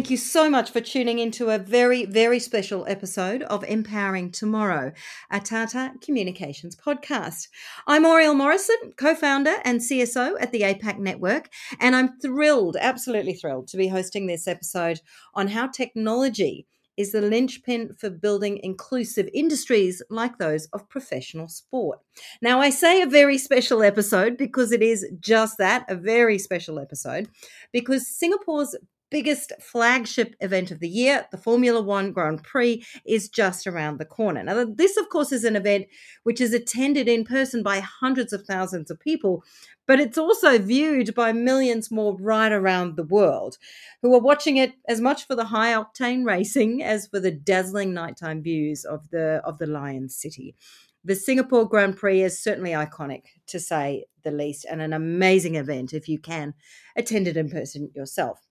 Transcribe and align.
thank 0.00 0.08
you 0.08 0.16
so 0.16 0.48
much 0.48 0.70
for 0.70 0.80
tuning 0.80 1.18
into 1.18 1.50
a 1.50 1.58
very, 1.58 2.06
very 2.06 2.38
special 2.38 2.86
episode 2.88 3.42
of 3.42 3.62
Empowering 3.64 4.30
Tomorrow, 4.30 4.92
a 5.30 5.40
Tata 5.40 5.92
Communications 6.00 6.74
podcast. 6.74 7.48
I'm 7.86 8.06
Oriel 8.06 8.32
Morrison, 8.32 8.94
co 8.96 9.14
founder 9.14 9.56
and 9.62 9.78
CSO 9.78 10.36
at 10.40 10.52
the 10.52 10.62
APAC 10.62 10.98
Network, 10.98 11.50
and 11.78 11.94
I'm 11.94 12.18
thrilled, 12.18 12.78
absolutely 12.80 13.34
thrilled, 13.34 13.68
to 13.68 13.76
be 13.76 13.88
hosting 13.88 14.26
this 14.26 14.48
episode 14.48 15.02
on 15.34 15.48
how 15.48 15.66
technology 15.66 16.66
is 17.00 17.12
the 17.12 17.22
linchpin 17.22 17.94
for 17.98 18.10
building 18.10 18.60
inclusive 18.62 19.28
industries 19.32 20.02
like 20.10 20.36
those 20.36 20.66
of 20.74 20.88
professional 20.88 21.48
sport. 21.48 21.98
Now, 22.42 22.60
I 22.60 22.68
say 22.68 23.00
a 23.00 23.06
very 23.06 23.38
special 23.38 23.82
episode 23.82 24.36
because 24.36 24.70
it 24.70 24.82
is 24.82 25.06
just 25.18 25.56
that 25.58 25.86
a 25.88 25.94
very 25.94 26.38
special 26.38 26.78
episode, 26.78 27.28
because 27.72 28.06
Singapore's 28.06 28.76
biggest 29.10 29.52
flagship 29.60 30.34
event 30.40 30.70
of 30.70 30.80
the 30.80 30.88
year, 30.88 31.26
the 31.30 31.36
Formula 31.36 31.82
One 31.82 32.12
Grand 32.12 32.42
Prix, 32.42 32.84
is 33.04 33.28
just 33.28 33.66
around 33.66 33.98
the 33.98 34.04
corner. 34.04 34.42
Now, 34.42 34.64
this, 34.64 34.96
of 34.96 35.08
course, 35.08 35.32
is 35.32 35.44
an 35.44 35.56
event 35.56 35.86
which 36.22 36.40
is 36.40 36.54
attended 36.54 37.08
in 37.08 37.24
person 37.24 37.62
by 37.62 37.80
hundreds 37.80 38.32
of 38.32 38.44
thousands 38.44 38.90
of 38.90 39.00
people, 39.00 39.44
but 39.86 39.98
it's 39.98 40.18
also 40.18 40.58
viewed 40.58 41.14
by 41.14 41.32
millions 41.32 41.90
more 41.90 42.16
right 42.18 42.52
around 42.52 42.96
the 42.96 43.04
world 43.04 43.58
who 44.02 44.14
are 44.14 44.20
watching 44.20 44.56
it 44.56 44.72
as 44.88 45.00
much 45.00 45.26
for 45.26 45.34
the 45.34 45.46
high 45.46 45.72
octane 45.72 46.24
racing 46.24 46.82
as 46.82 47.08
for 47.08 47.18
the 47.18 47.32
dazzling 47.32 47.92
nighttime 47.92 48.42
views 48.42 48.84
of 48.84 49.10
the 49.10 49.42
of 49.44 49.58
the 49.58 49.66
Lion 49.66 50.08
City. 50.08 50.54
The 51.02 51.16
Singapore 51.16 51.66
Grand 51.66 51.96
Prix 51.96 52.22
is 52.22 52.42
certainly 52.42 52.72
iconic, 52.72 53.22
to 53.46 53.58
say 53.58 54.04
the 54.22 54.30
least, 54.30 54.66
and 54.70 54.82
an 54.82 54.92
amazing 54.92 55.54
event 55.54 55.94
if 55.94 56.08
you 56.08 56.18
can 56.18 56.52
attend 56.94 57.26
it 57.26 57.38
in 57.38 57.48
person 57.48 57.90
yourself. 57.94 58.46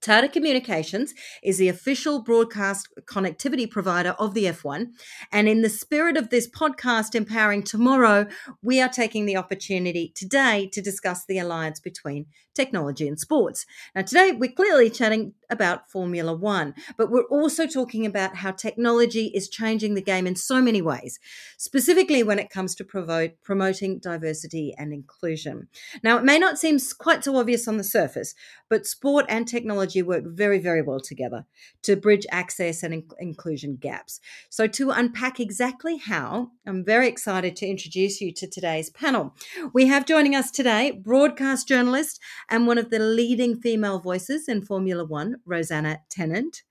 Tata 0.00 0.28
Communications 0.28 1.14
is 1.42 1.58
the 1.58 1.68
official 1.68 2.22
broadcast 2.22 2.88
connectivity 3.06 3.68
provider 3.68 4.10
of 4.18 4.34
the 4.34 4.44
F1. 4.44 4.88
And 5.32 5.48
in 5.48 5.62
the 5.62 5.70
spirit 5.70 6.16
of 6.16 6.30
this 6.30 6.48
podcast, 6.48 7.14
Empowering 7.14 7.62
Tomorrow, 7.62 8.26
we 8.62 8.80
are 8.80 8.88
taking 8.88 9.24
the 9.24 9.36
opportunity 9.36 10.12
today 10.14 10.68
to 10.72 10.82
discuss 10.82 11.24
the 11.24 11.38
alliance 11.38 11.80
between 11.80 12.26
technology 12.54 13.08
and 13.08 13.18
sports. 13.18 13.64
Now, 13.94 14.02
today 14.02 14.32
we're 14.32 14.52
clearly 14.52 14.90
chatting 14.90 15.32
about 15.50 15.90
Formula 15.90 16.34
One, 16.34 16.74
but 16.96 17.10
we're 17.10 17.24
also 17.24 17.66
talking 17.66 18.06
about 18.06 18.36
how 18.36 18.52
technology 18.52 19.32
is 19.34 19.48
changing 19.48 19.94
the 19.94 20.02
game 20.02 20.26
in 20.26 20.36
so 20.36 20.60
many 20.60 20.82
ways, 20.82 21.18
specifically 21.56 22.22
when 22.22 22.38
it 22.38 22.50
comes 22.50 22.74
to 22.76 22.84
promoting 22.84 23.98
diversity 23.98 24.74
and 24.78 24.92
inclusion. 24.92 25.68
Now, 26.02 26.18
it 26.18 26.24
may 26.24 26.38
not 26.38 26.58
seem 26.58 26.78
quite 26.98 27.24
so 27.24 27.36
obvious 27.36 27.66
on 27.66 27.76
the 27.76 27.84
surface, 27.84 28.34
but 28.68 28.86
sport 28.86 29.26
and 29.28 29.46
technology 29.46 30.02
work 30.02 30.24
very, 30.26 30.58
very 30.58 30.82
well 30.82 31.00
together 31.00 31.46
to 31.82 31.96
bridge 31.96 32.26
access 32.30 32.82
and 32.82 32.94
in- 32.94 33.08
inclusion 33.18 33.76
gaps. 33.76 34.20
So, 34.50 34.66
to 34.66 34.90
unpack 34.90 35.40
exactly 35.40 35.96
how, 35.96 36.50
I'm 36.66 36.84
very 36.84 37.08
excited 37.08 37.56
to 37.56 37.66
introduce 37.66 38.20
you 38.20 38.32
to 38.32 38.46
today's 38.46 38.90
panel. 38.90 39.34
We 39.72 39.86
have 39.86 40.06
joining 40.06 40.34
us 40.34 40.50
today 40.50 40.90
broadcast 40.90 41.66
journalist 41.68 42.20
and 42.48 42.66
one 42.66 42.78
of 42.78 42.90
the 42.90 42.98
leading 42.98 43.60
female 43.60 43.98
voices 43.98 44.48
in 44.48 44.64
Formula 44.64 45.04
One, 45.04 45.36
Rosanna 45.46 46.00
Tennant. 46.10 46.62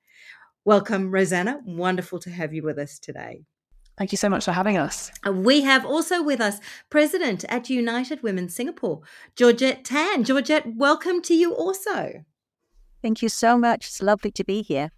Welcome, 0.65 1.11
Rosanna. 1.11 1.61
Wonderful 1.65 2.19
to 2.19 2.29
have 2.29 2.53
you 2.53 2.63
with 2.63 2.77
us 2.77 2.99
today. 2.99 3.45
Thank 3.97 4.11
you 4.11 4.17
so 4.17 4.29
much 4.29 4.45
for 4.45 4.51
having 4.51 4.77
us. 4.77 5.11
Uh, 5.25 5.31
we 5.31 5.61
have 5.61 5.85
also 5.85 6.21
with 6.21 6.39
us 6.39 6.59
President 6.89 7.45
at 7.49 7.69
United 7.69 8.21
Women 8.21 8.47
Singapore, 8.47 9.01
Georgette 9.35 9.83
Tan. 9.83 10.23
Georgette, 10.23 10.75
welcome 10.75 11.21
to 11.23 11.33
you 11.33 11.55
also. 11.55 12.23
Thank 13.01 13.21
you 13.21 13.29
so 13.29 13.57
much. 13.57 13.87
It's 13.87 14.01
lovely 14.01 14.31
to 14.31 14.43
be 14.43 14.61
here. 14.61 14.91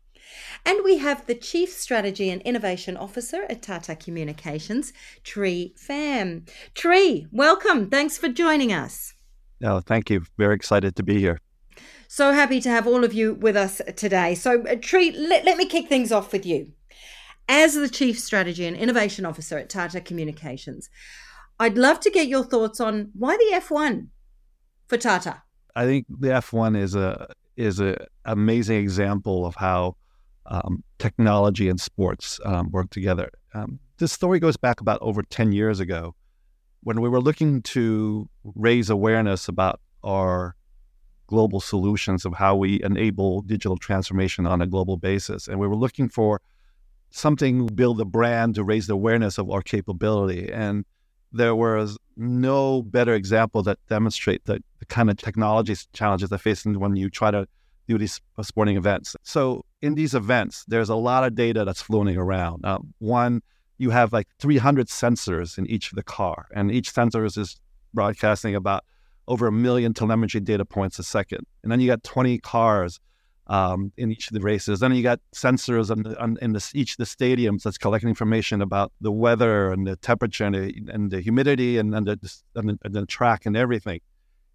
And 0.65 0.83
we 0.83 0.97
have 0.97 1.25
the 1.25 1.35
Chief 1.35 1.71
Strategy 1.71 2.29
and 2.29 2.41
Innovation 2.41 2.97
Officer 2.97 3.45
at 3.49 3.61
Tata 3.61 3.95
Communications, 3.95 4.91
Tri 5.23 5.71
Pham. 5.77 6.49
Tri, 6.75 7.25
welcome. 7.31 7.89
Thanks 7.89 8.17
for 8.17 8.27
joining 8.27 8.73
us. 8.73 9.13
No, 9.61 9.79
thank 9.79 10.09
you. 10.09 10.23
Very 10.37 10.55
excited 10.55 10.95
to 10.97 11.03
be 11.03 11.19
here. 11.19 11.39
So 12.11 12.33
happy 12.33 12.59
to 12.61 12.69
have 12.69 12.87
all 12.87 13.03
of 13.03 13.13
you 13.13 13.35
with 13.35 13.55
us 13.55 13.83
today. 13.95 14.33
So, 14.33 14.63
uh, 14.63 14.77
Tri, 14.81 15.11
let, 15.15 15.45
let 15.45 15.57
me 15.57 15.67
kick 15.67 15.87
things 15.87 16.11
off 16.11 16.33
with 16.33 16.43
you. 16.43 16.71
As 17.47 17.75
the 17.75 17.87
Chief 17.87 18.19
Strategy 18.19 18.65
and 18.65 18.75
Innovation 18.75 19.27
Officer 19.27 19.59
at 19.59 19.69
Tata 19.69 20.01
Communications, 20.01 20.89
I'd 21.59 21.77
love 21.77 21.99
to 21.99 22.09
get 22.09 22.27
your 22.27 22.43
thoughts 22.43 22.79
on 22.79 23.11
why 23.13 23.37
the 23.37 23.61
F1 23.61 24.07
for 24.87 24.97
Tata. 24.97 25.43
I 25.75 25.85
think 25.85 26.07
the 26.09 26.29
F1 26.29 26.75
is 26.75 26.95
a 26.95 27.27
is 27.55 27.79
an 27.79 27.97
amazing 28.25 28.77
example 28.77 29.45
of 29.45 29.53
how 29.53 29.95
um, 30.47 30.83
technology 30.97 31.69
and 31.69 31.79
sports 31.79 32.39
um, 32.43 32.71
work 32.71 32.89
together. 32.89 33.29
Um, 33.53 33.79
this 33.99 34.11
story 34.11 34.39
goes 34.39 34.57
back 34.57 34.81
about 34.81 34.97
over 35.03 35.21
10 35.21 35.51
years 35.51 35.79
ago 35.79 36.15
when 36.81 37.01
we 37.01 37.09
were 37.09 37.21
looking 37.21 37.61
to 37.61 38.27
raise 38.55 38.89
awareness 38.89 39.47
about 39.47 39.79
our 40.03 40.55
global 41.29 41.59
solutions 41.59 42.25
of 42.25 42.33
how 42.33 42.55
we 42.55 42.81
enable 42.83 43.41
digital 43.43 43.77
transformation 43.77 44.47
on 44.47 44.63
a 44.63 44.67
global 44.67 44.97
basis. 44.97 45.47
And 45.47 45.59
we 45.59 45.67
were 45.67 45.75
looking 45.75 46.09
for 46.09 46.41
something 47.11 47.67
to 47.67 47.73
build 47.73 48.01
a 48.01 48.05
brand 48.05 48.55
to 48.55 48.63
raise 48.63 48.87
the 48.87 48.93
awareness 48.93 49.37
of 49.37 49.47
our 49.51 49.61
capability. 49.61 50.51
And 50.51 50.85
there 51.31 51.55
was 51.55 51.99
no 52.17 52.81
better 52.81 53.13
example 53.13 53.61
that 53.61 53.77
demonstrate 53.87 54.43
the, 54.45 54.63
the 54.79 54.87
kind 54.87 55.11
of 55.11 55.17
technology 55.17 55.75
challenges 55.93 56.29
that 56.29 56.39
face 56.39 56.65
when 56.65 56.95
you 56.95 57.11
try 57.11 57.29
to 57.29 57.47
do 57.87 57.99
these 57.99 58.19
sporting 58.41 58.75
events. 58.75 59.15
So 59.21 59.63
in 59.83 59.93
these 59.93 60.15
events, 60.15 60.65
there's 60.67 60.89
a 60.89 60.95
lot 60.95 61.23
of 61.23 61.35
data 61.35 61.63
that's 61.63 61.83
floating 61.83 62.17
around. 62.17 62.65
Uh, 62.65 62.79
one, 62.97 63.43
you 63.77 63.91
have 63.91 64.11
like 64.11 64.27
300 64.39 64.87
sensors 64.87 65.59
in 65.59 65.67
each 65.67 65.91
of 65.91 65.95
the 65.95 66.03
car, 66.03 66.47
and 66.55 66.71
each 66.71 66.89
sensor 66.91 67.23
is 67.23 67.61
broadcasting 67.93 68.55
about 68.55 68.83
over 69.29 69.47
a 69.47 69.51
million 69.51 69.93
telemetry 69.93 70.41
data 70.41 70.65
points 70.65 70.99
a 70.99 71.03
second. 71.03 71.45
And 71.63 71.71
then 71.71 71.79
you 71.79 71.87
got 71.87 72.03
20 72.03 72.39
cars 72.39 72.99
um, 73.47 73.93
in 73.95 74.11
each 74.11 74.27
of 74.27 74.33
the 74.33 74.41
races. 74.41 74.79
Then 74.79 74.93
you 74.93 75.03
got 75.03 75.19
sensors 75.35 75.91
on, 75.91 76.03
the, 76.03 76.19
on 76.21 76.37
in 76.41 76.53
the, 76.53 76.71
each 76.73 76.93
of 76.93 76.97
the 76.97 77.05
stadiums 77.05 77.61
that's 77.61 77.77
collecting 77.77 78.09
information 78.09 78.61
about 78.61 78.91
the 78.99 79.11
weather 79.11 79.71
and 79.71 79.85
the 79.87 79.95
temperature 79.95 80.45
and 80.45 80.55
the, 80.55 80.73
and 80.91 81.11
the 81.11 81.21
humidity 81.21 81.77
and, 81.77 81.93
and, 81.95 82.07
and 82.55 82.79
the 82.83 83.05
track 83.05 83.45
and 83.45 83.55
everything. 83.55 84.01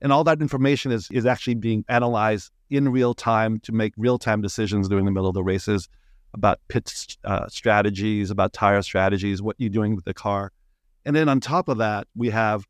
And 0.03 0.13
all 0.13 0.25
that 0.25 0.43
information 0.43 0.91
is, 0.91 1.09
is 1.11 1.25
actually 1.25 1.55
being 1.55 1.85
analyzed 1.89 2.51
in 2.69 2.91
real 2.91 3.15
time 3.15 3.61
to 3.61 3.73
make 3.73 3.95
real 3.97 4.19
time 4.19 4.43
decisions 4.43 4.89
during 4.89 5.05
the 5.05 5.13
middle 5.13 5.29
of 5.29 5.35
the 5.35 5.45
races 5.45 5.89
about 6.35 6.59
pit 6.67 7.17
uh, 7.25 7.47
strategies, 7.47 8.31
about 8.31 8.53
tire 8.53 8.83
strategies, 8.83 9.41
what 9.41 9.55
you're 9.59 9.71
doing 9.71 9.95
with 9.95 10.05
the 10.05 10.15
car. 10.15 10.51
And 11.05 11.15
then 11.15 11.29
on 11.29 11.39
top 11.39 11.69
of 11.69 11.79
that, 11.79 12.09
we 12.17 12.31
have 12.31 12.67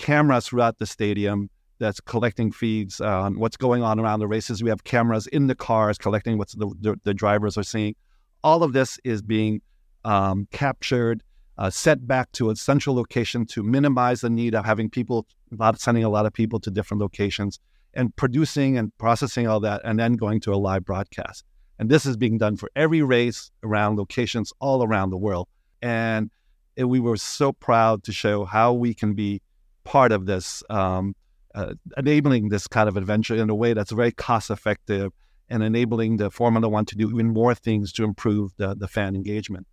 cameras 0.00 0.46
throughout 0.46 0.78
the 0.78 0.86
stadium 0.86 1.50
that's 1.78 2.00
collecting 2.00 2.50
feeds 2.50 3.00
on 3.00 3.38
what's 3.38 3.56
going 3.56 3.82
on 3.82 4.00
around 4.00 4.20
the 4.20 4.26
races. 4.26 4.62
We 4.62 4.70
have 4.70 4.82
cameras 4.84 5.26
in 5.26 5.46
the 5.46 5.54
cars 5.54 5.98
collecting 5.98 6.38
what 6.38 6.48
the, 6.50 6.74
the, 6.80 6.96
the, 7.04 7.14
drivers 7.14 7.56
are 7.58 7.62
seeing. 7.62 7.94
All 8.42 8.62
of 8.62 8.72
this 8.72 8.98
is 9.04 9.22
being 9.22 9.60
um, 10.04 10.48
captured, 10.52 11.22
uh, 11.58 11.68
set 11.68 12.06
back 12.06 12.32
to 12.32 12.50
a 12.50 12.56
central 12.56 12.96
location 12.96 13.44
to 13.46 13.62
minimize 13.62 14.22
the 14.22 14.30
need 14.30 14.54
of 14.54 14.64
having 14.64 14.88
people, 14.88 15.26
not 15.50 15.78
sending 15.78 16.04
a 16.04 16.08
lot 16.08 16.24
of 16.24 16.32
people 16.32 16.58
to 16.60 16.70
different 16.70 17.00
locations, 17.00 17.60
and 17.92 18.14
producing 18.16 18.78
and 18.78 18.96
processing 18.96 19.46
all 19.46 19.60
that, 19.60 19.82
and 19.84 19.98
then 19.98 20.14
going 20.14 20.40
to 20.40 20.54
a 20.54 20.56
live 20.56 20.84
broadcast. 20.84 21.44
And 21.78 21.90
this 21.90 22.06
is 22.06 22.16
being 22.16 22.38
done 22.38 22.56
for 22.56 22.70
every 22.74 23.02
race 23.02 23.50
around 23.62 23.96
locations 23.96 24.52
all 24.60 24.82
around 24.82 25.10
the 25.10 25.18
world. 25.18 25.48
And 25.82 26.30
we 26.76 27.00
were 27.00 27.16
so 27.16 27.52
proud 27.52 28.04
to 28.04 28.12
show 28.12 28.44
how 28.44 28.72
we 28.72 28.94
can 28.94 29.12
be 29.14 29.42
part 29.84 30.12
of 30.12 30.26
this, 30.26 30.62
um, 30.70 31.14
uh, 31.54 31.74
enabling 31.96 32.48
this 32.48 32.66
kind 32.66 32.88
of 32.88 32.96
adventure 32.96 33.34
in 33.36 33.50
a 33.50 33.54
way 33.54 33.74
that's 33.74 33.92
very 33.92 34.12
cost 34.12 34.50
effective 34.50 35.12
and 35.48 35.62
enabling 35.62 36.16
the 36.16 36.30
Formula 36.30 36.68
One 36.68 36.84
to 36.86 36.96
do 36.96 37.10
even 37.10 37.32
more 37.32 37.54
things 37.54 37.92
to 37.94 38.04
improve 38.04 38.52
the, 38.56 38.74
the 38.74 38.86
fan 38.86 39.16
engagement. 39.16 39.66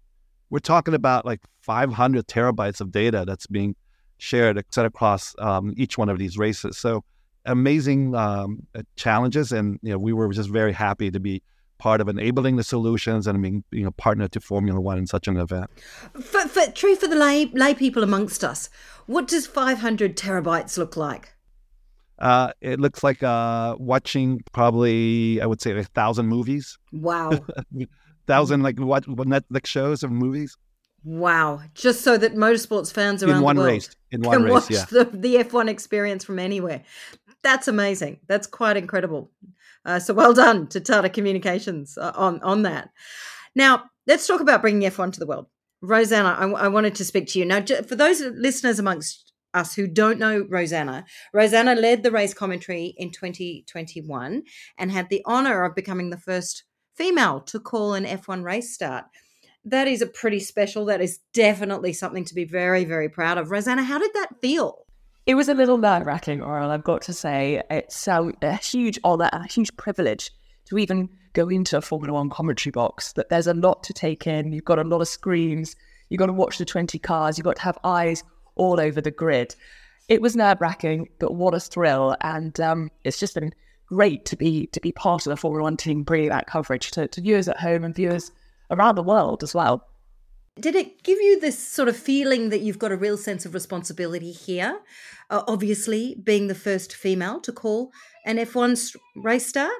We're 0.49 0.59
talking 0.59 0.93
about 0.93 1.25
like 1.25 1.41
500 1.61 2.27
terabytes 2.27 2.81
of 2.81 2.91
data 2.91 3.25
that's 3.27 3.47
being 3.47 3.75
shared 4.17 4.63
set 4.69 4.85
across 4.85 5.35
um, 5.39 5.73
each 5.77 5.97
one 5.97 6.09
of 6.09 6.17
these 6.17 6.37
races. 6.37 6.77
So 6.77 7.03
amazing 7.45 8.15
um, 8.15 8.65
challenges, 8.95 9.51
and 9.51 9.79
you 9.81 9.91
know 9.91 9.97
we 9.97 10.13
were 10.13 10.31
just 10.31 10.49
very 10.49 10.73
happy 10.73 11.11
to 11.11 11.19
be 11.19 11.41
part 11.77 12.01
of 12.01 12.07
enabling 12.07 12.55
the 12.55 12.63
solutions 12.63 13.27
and 13.27 13.41
being, 13.41 13.63
being 13.69 13.85
a 13.85 13.91
partner 13.91 14.27
to 14.29 14.39
Formula 14.39 14.79
One 14.79 14.97
in 14.97 15.07
such 15.07 15.27
an 15.27 15.37
event. 15.37 15.69
For, 16.13 16.47
for, 16.47 16.71
true 16.71 16.95
for 16.95 17.07
the 17.07 17.15
lay, 17.15 17.45
lay 17.45 17.73
people 17.73 18.03
amongst 18.03 18.43
us, 18.43 18.69
what 19.05 19.27
does 19.27 19.47
500 19.47 20.17
terabytes 20.17 20.77
look 20.77 20.97
like? 20.97 21.33
Uh, 22.19 22.51
it 22.61 22.79
looks 22.79 23.03
like 23.03 23.21
uh, 23.21 23.75
watching 23.77 24.41
probably, 24.51 25.39
I 25.41 25.45
would 25.45 25.61
say, 25.61 25.77
a 25.77 25.83
thousand 25.83 26.27
movies. 26.27 26.77
Wow. 26.91 27.31
thousand 28.27 28.63
like 28.63 28.79
what, 28.79 29.05
Netflix 29.05 29.67
shows 29.67 30.03
of 30.03 30.11
movies. 30.11 30.57
Wow! 31.03 31.61
Just 31.73 32.01
so 32.01 32.17
that 32.17 32.35
motorsports 32.35 32.91
fans 32.91 33.23
around 33.23 33.37
in 33.37 33.43
one 33.43 33.55
the 33.55 33.61
world 33.61 33.73
race, 33.73 33.95
in 34.11 34.21
one 34.21 34.37
can 34.37 34.43
race, 34.43 34.51
watch 34.51 34.71
yeah. 34.71 34.85
the, 34.89 35.05
the 35.05 35.35
F1 35.35 35.69
experience 35.69 36.25
from 36.25 36.37
anywhere. 36.37 36.83
That's 37.43 37.67
amazing. 37.67 38.19
That's 38.27 38.47
quite 38.47 38.75
incredible. 38.75 39.31
Uh, 39.87 39.99
so 39.99 40.13
well 40.13 40.33
done 40.33 40.67
to 40.67 40.81
Tata 40.81 41.09
Communications 41.09 41.97
uh, 41.97 42.11
on 42.13 42.41
on 42.43 42.63
that. 42.63 42.89
Now 43.55 43.85
let's 44.05 44.27
talk 44.27 44.41
about 44.41 44.61
bringing 44.61 44.87
F1 44.89 45.13
to 45.13 45.19
the 45.19 45.25
world. 45.25 45.47
Rosanna, 45.81 46.35
I, 46.37 46.65
I 46.65 46.67
wanted 46.67 46.95
to 46.95 47.05
speak 47.05 47.27
to 47.29 47.39
you 47.39 47.45
now. 47.45 47.63
For 47.63 47.95
those 47.95 48.21
listeners 48.21 48.79
amongst 48.79 49.31
us 49.53 49.75
who 49.75 49.87
don't 49.87 50.19
know 50.19 50.45
Rosanna, 50.49 51.05
Rosanna 51.33 51.73
led 51.75 52.03
the 52.03 52.11
race 52.11 52.33
commentary 52.33 52.93
in 52.97 53.11
2021 53.11 54.43
and 54.77 54.91
had 54.91 55.09
the 55.09 55.21
honor 55.25 55.63
of 55.63 55.73
becoming 55.73 56.09
the 56.09 56.17
first 56.17 56.65
female 56.95 57.39
to 57.41 57.59
call 57.59 57.93
an 57.93 58.03
F1 58.03 58.43
race 58.43 58.73
start. 58.73 59.05
That 59.63 59.87
is 59.87 60.01
a 60.01 60.07
pretty 60.07 60.39
special. 60.41 60.85
That 60.85 61.01
is 61.01 61.19
definitely 61.33 61.93
something 61.93 62.25
to 62.25 62.35
be 62.35 62.45
very, 62.45 62.83
very 62.83 63.07
proud 63.07 63.37
of. 63.37 63.51
Rosanna, 63.51 63.83
how 63.83 63.99
did 63.99 64.11
that 64.15 64.41
feel? 64.41 64.86
It 65.27 65.35
was 65.35 65.49
a 65.49 65.53
little 65.53 65.77
nerve 65.77 66.07
wracking, 66.07 66.41
Oriel, 66.41 66.69
I've 66.71 66.85
got 66.85 67.01
to 67.01 67.13
say. 67.13 67.61
It's 67.69 68.07
a 68.07 68.55
huge 68.63 68.97
honor, 69.03 69.29
a 69.33 69.45
huge 69.45 69.75
privilege 69.75 70.31
to 70.67 70.77
even 70.77 71.09
go 71.33 71.49
into 71.49 71.75
a 71.75 71.81
Formula 71.81 72.13
One 72.13 72.29
commentary 72.29 72.71
box. 72.71 73.11
That 73.11 73.27
there's 73.27 73.45
a 73.45 73.53
lot 73.53 73.83
to 73.83 73.93
take 73.93 74.25
in. 74.25 74.53
You've 74.53 74.63
got 74.63 74.79
a 74.79 74.85
lot 74.85 75.01
of 75.01 75.09
screens. 75.09 75.75
You've 76.07 76.19
got 76.19 76.27
to 76.27 76.33
watch 76.33 76.59
the 76.59 76.63
20 76.63 76.97
cars. 76.99 77.37
You've 77.37 77.43
got 77.43 77.57
to 77.57 77.61
have 77.63 77.77
eyes 77.83 78.23
all 78.55 78.79
over 78.79 79.01
the 79.01 79.11
grid. 79.11 79.53
It 80.07 80.21
was 80.21 80.37
nerve 80.37 80.61
wracking, 80.61 81.09
but 81.19 81.33
what 81.33 81.53
a 81.53 81.59
thrill! 81.59 82.15
And 82.21 82.57
um, 82.61 82.89
it's 83.03 83.19
just 83.19 83.35
been 83.35 83.53
great 83.87 84.23
to 84.27 84.37
be 84.37 84.67
to 84.67 84.79
be 84.79 84.93
part 84.93 85.27
of 85.27 85.31
the 85.31 85.35
Formula 85.35 85.61
One 85.61 85.75
team, 85.75 86.03
bringing 86.03 86.29
that 86.29 86.47
coverage 86.47 86.91
to, 86.91 87.05
to 87.09 87.19
viewers 87.19 87.49
at 87.49 87.59
home 87.59 87.83
and 87.83 87.93
viewers 87.93 88.31
around 88.71 88.95
the 88.95 89.03
world 89.03 89.43
as 89.43 89.53
well. 89.53 89.85
Did 90.59 90.75
it 90.75 91.03
give 91.03 91.19
you 91.19 91.39
this 91.39 91.57
sort 91.59 91.87
of 91.87 91.95
feeling 91.95 92.49
that 92.49 92.61
you've 92.61 92.79
got 92.79 92.91
a 92.91 92.97
real 92.97 93.17
sense 93.17 93.45
of 93.45 93.53
responsibility 93.53 94.31
here? 94.31 94.79
Uh, 95.29 95.43
obviously, 95.47 96.15
being 96.15 96.47
the 96.47 96.55
first 96.55 96.93
female 96.93 97.39
to 97.41 97.51
call 97.51 97.91
an 98.25 98.37
F1 98.37 98.95
race 99.15 99.45
start? 99.45 99.73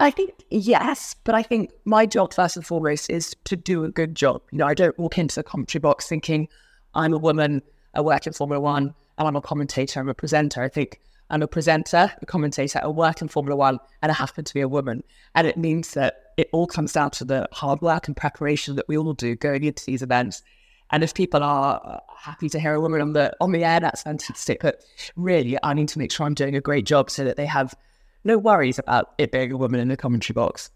I 0.00 0.10
think 0.10 0.32
yes, 0.50 1.14
but 1.24 1.34
I 1.34 1.42
think 1.42 1.70
my 1.84 2.04
job 2.04 2.34
first 2.34 2.56
and 2.56 2.66
foremost 2.66 3.08
is 3.10 3.36
to 3.44 3.56
do 3.56 3.84
a 3.84 3.90
good 3.90 4.14
job. 4.14 4.42
You 4.50 4.58
know, 4.58 4.66
I 4.66 4.74
don't 4.74 4.98
walk 4.98 5.18
into 5.18 5.36
the 5.36 5.44
commentary 5.44 5.80
box 5.80 6.08
thinking 6.08 6.48
I'm 6.94 7.12
a 7.12 7.18
woman, 7.18 7.62
I 7.94 8.00
work 8.00 8.26
in 8.26 8.32
Formula 8.32 8.60
One, 8.60 8.94
and 9.18 9.28
I'm 9.28 9.36
a 9.36 9.40
commentator, 9.40 10.00
I'm 10.00 10.08
a 10.08 10.14
presenter. 10.14 10.62
I 10.62 10.68
think 10.68 11.00
I'm 11.30 11.42
a 11.42 11.48
presenter, 11.48 12.12
a 12.20 12.26
commentator, 12.26 12.80
I 12.82 12.88
work 12.88 13.22
in 13.22 13.28
Formula 13.28 13.56
One, 13.56 13.78
and 14.02 14.12
I 14.12 14.14
happen 14.14 14.44
to 14.44 14.54
be 14.54 14.60
a 14.60 14.68
woman. 14.68 15.02
And 15.34 15.46
it 15.46 15.56
means 15.56 15.94
that 15.94 16.32
it 16.36 16.48
all 16.52 16.66
comes 16.66 16.92
down 16.92 17.10
to 17.12 17.24
the 17.24 17.48
hard 17.52 17.80
work 17.80 18.06
and 18.08 18.16
preparation 18.16 18.76
that 18.76 18.88
we 18.88 18.98
all 18.98 19.14
do 19.14 19.34
going 19.34 19.64
into 19.64 19.84
these 19.86 20.02
events. 20.02 20.42
And 20.90 21.02
if 21.02 21.14
people 21.14 21.42
are 21.42 22.02
happy 22.16 22.48
to 22.50 22.60
hear 22.60 22.74
a 22.74 22.80
woman 22.80 23.00
on 23.00 23.14
the 23.14 23.34
on 23.40 23.52
the 23.52 23.64
air, 23.64 23.80
that's 23.80 24.02
fantastic. 24.02 24.60
But 24.60 24.84
really, 25.16 25.58
I 25.62 25.74
need 25.74 25.88
to 25.88 25.98
make 25.98 26.12
sure 26.12 26.26
I'm 26.26 26.34
doing 26.34 26.54
a 26.54 26.60
great 26.60 26.86
job 26.86 27.10
so 27.10 27.24
that 27.24 27.36
they 27.36 27.46
have 27.46 27.74
no 28.22 28.38
worries 28.38 28.78
about 28.78 29.12
it 29.18 29.32
being 29.32 29.50
a 29.50 29.56
woman 29.56 29.80
in 29.80 29.88
the 29.88 29.96
commentary 29.96 30.34
box. 30.34 30.70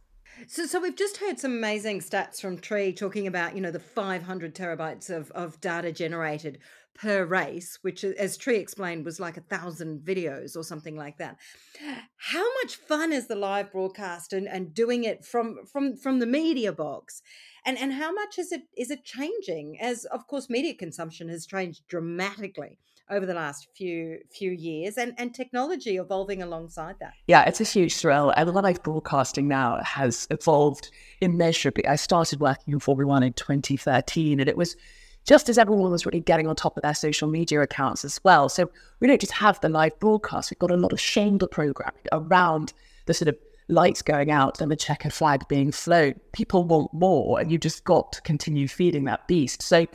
So, 0.47 0.67
so 0.67 0.81
we've 0.81 0.97
just 0.97 1.17
heard 1.17 1.39
some 1.39 1.53
amazing 1.53 2.01
stats 2.01 2.41
from 2.41 2.59
Tri 2.59 2.93
talking 2.93 3.27
about, 3.27 3.55
you 3.57 3.61
know, 3.61 3.71
the 3.71 3.81
500 3.81 4.55
terabytes 4.55 5.11
of, 5.11 5.31
of 5.33 5.61
data 5.61 5.91
generated 5.91 6.59
per 6.95 7.25
race, 7.25 7.79
which, 7.83 8.05
uh, 8.05 8.13
as 8.19 8.37
Tri 8.37 8.55
explained, 8.55 9.05
was 9.05 9.19
like 9.19 9.37
a 9.37 9.43
thousand 9.43 10.01
videos 10.01 10.57
or 10.57 10.63
something 10.63 10.97
like 10.97 11.19
that. 11.19 11.39
How 12.17 12.45
much 12.63 12.77
fun 12.77 13.13
is 13.13 13.27
the 13.27 13.35
live 13.35 13.73
broadcast 13.73 14.33
and, 14.33 14.47
and 14.47 14.75
doing 14.75 15.05
it 15.05 15.25
from 15.25 15.67
from 15.67 15.97
from 15.97 16.19
the 16.19 16.27
media 16.27 16.73
box? 16.73 17.23
And 17.65 17.79
and 17.79 17.93
how 17.93 18.13
much 18.13 18.39
is 18.39 18.53
it 18.53 18.63
is 18.77 18.91
it 18.91 19.05
changing? 19.05 19.79
As 19.81 20.05
of 20.07 20.27
course, 20.27 20.51
media 20.51 20.75
consumption 20.75 21.29
has 21.29 21.47
changed 21.47 21.83
dramatically 21.89 22.79
over 23.11 23.27
the 23.27 23.35
last 23.35 23.69
few 23.75 24.19
few 24.31 24.51
years 24.51 24.97
and, 24.97 25.15
and 25.19 25.35
technology 25.35 25.97
evolving 25.97 26.43
alongside 26.43 26.97
that. 27.01 27.13
Yeah, 27.27 27.45
it's 27.45 27.61
a 27.61 27.65
huge 27.65 27.97
thrill. 27.97 28.33
And 28.37 28.53
live 28.53 28.83
broadcasting 28.83 29.49
now 29.49 29.81
has 29.83 30.27
evolved 30.31 30.91
immeasurably. 31.21 31.87
I 31.87 31.97
started 31.97 32.41
working 32.41 32.75
in 32.75 32.81
Formula 32.81 33.09
One 33.09 33.23
in 33.23 33.33
2013 33.33 34.41
and 34.41 34.49
it 34.49 34.57
was 34.57 34.77
just 35.27 35.49
as 35.49 35.59
everyone 35.59 35.91
was 35.91 36.07
really 36.07 36.21
getting 36.21 36.47
on 36.47 36.57
top 36.57 36.77
of 36.77 36.83
their 36.83 36.95
social 36.95 37.29
media 37.29 37.61
accounts 37.61 38.05
as 38.05 38.19
well. 38.25 38.49
So 38.49 38.71
we 39.01 39.07
don't 39.07 39.21
just 39.21 39.35
have 39.35 39.61
the 39.61 39.69
live 39.69 39.99
broadcast, 39.99 40.51
we've 40.51 40.59
got 40.59 40.71
a 40.71 40.77
lot 40.77 40.93
of 40.93 41.01
shoulder 41.01 41.47
programming 41.47 42.07
around 42.13 42.73
the 43.07 43.15
sort 43.15 43.29
of 43.29 43.37
lights 43.69 44.01
going 44.01 44.31
out 44.31 44.61
and 44.61 44.71
the 44.71 44.77
checkered 44.77 45.13
flag 45.13 45.47
being 45.49 45.71
flown. 45.71 46.15
People 46.33 46.65
want 46.65 46.93
more, 46.95 47.39
and 47.39 47.53
you've 47.53 47.61
just 47.61 47.85
got 47.85 48.13
to 48.13 48.23
continue 48.23 48.67
feeding 48.67 49.05
that 49.05 49.29
beast. 49.29 49.63
So 49.63 49.87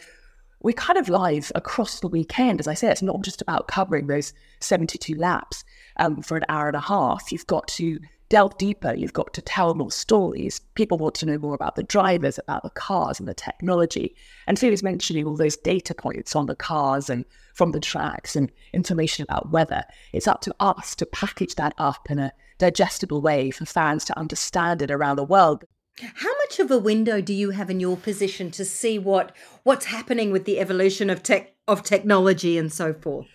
we're 0.63 0.73
kind 0.73 0.97
of 0.97 1.09
live 1.09 1.51
across 1.55 1.99
the 1.99 2.07
weekend. 2.07 2.59
As 2.59 2.67
I 2.67 2.73
say, 2.73 2.89
it's 2.89 3.01
not 3.01 3.21
just 3.21 3.41
about 3.41 3.67
covering 3.67 4.07
those 4.07 4.33
72 4.61 5.13
laps 5.15 5.63
um, 5.97 6.21
for 6.21 6.37
an 6.37 6.45
hour 6.49 6.67
and 6.67 6.75
a 6.75 6.81
half. 6.81 7.31
You've 7.31 7.47
got 7.47 7.67
to 7.69 7.99
delve 8.29 8.57
deeper. 8.57 8.95
You've 8.95 9.13
got 9.13 9.33
to 9.33 9.41
tell 9.41 9.75
more 9.75 9.91
stories. 9.91 10.59
People 10.73 10.97
want 10.97 11.15
to 11.15 11.25
know 11.25 11.37
more 11.37 11.53
about 11.53 11.75
the 11.75 11.83
drivers, 11.83 12.39
about 12.39 12.63
the 12.63 12.69
cars 12.71 13.19
and 13.19 13.27
the 13.27 13.33
technology. 13.33 14.15
And 14.47 14.57
Felix 14.57 14.81
mentioning 14.81 15.27
all 15.27 15.35
those 15.35 15.57
data 15.57 15.93
points 15.93 16.35
on 16.35 16.45
the 16.45 16.55
cars 16.55 17.09
and 17.09 17.25
from 17.53 17.73
the 17.73 17.79
tracks 17.79 18.35
and 18.35 18.51
information 18.71 19.23
about 19.29 19.51
weather. 19.51 19.83
It's 20.13 20.27
up 20.27 20.41
to 20.41 20.55
us 20.61 20.95
to 20.95 21.05
package 21.05 21.55
that 21.55 21.75
up 21.77 22.09
in 22.09 22.17
a 22.17 22.31
digestible 22.57 23.21
way 23.21 23.51
for 23.51 23.65
fans 23.65 24.05
to 24.05 24.17
understand 24.17 24.81
it 24.81 24.89
around 24.89 25.17
the 25.17 25.23
world. 25.25 25.65
How 26.01 26.31
much 26.45 26.59
of 26.59 26.71
a 26.71 26.79
window 26.79 27.21
do 27.21 27.33
you 27.33 27.51
have 27.51 27.69
in 27.69 27.79
your 27.79 27.97
position 27.97 28.49
to 28.51 28.65
see 28.65 28.97
what 28.97 29.35
what's 29.61 29.85
happening 29.85 30.31
with 30.31 30.45
the 30.45 30.59
evolution 30.59 31.09
of 31.09 31.21
tech 31.21 31.53
of 31.67 31.83
technology 31.83 32.57
and 32.57 32.73
so 32.73 32.93
forth? 32.93 33.27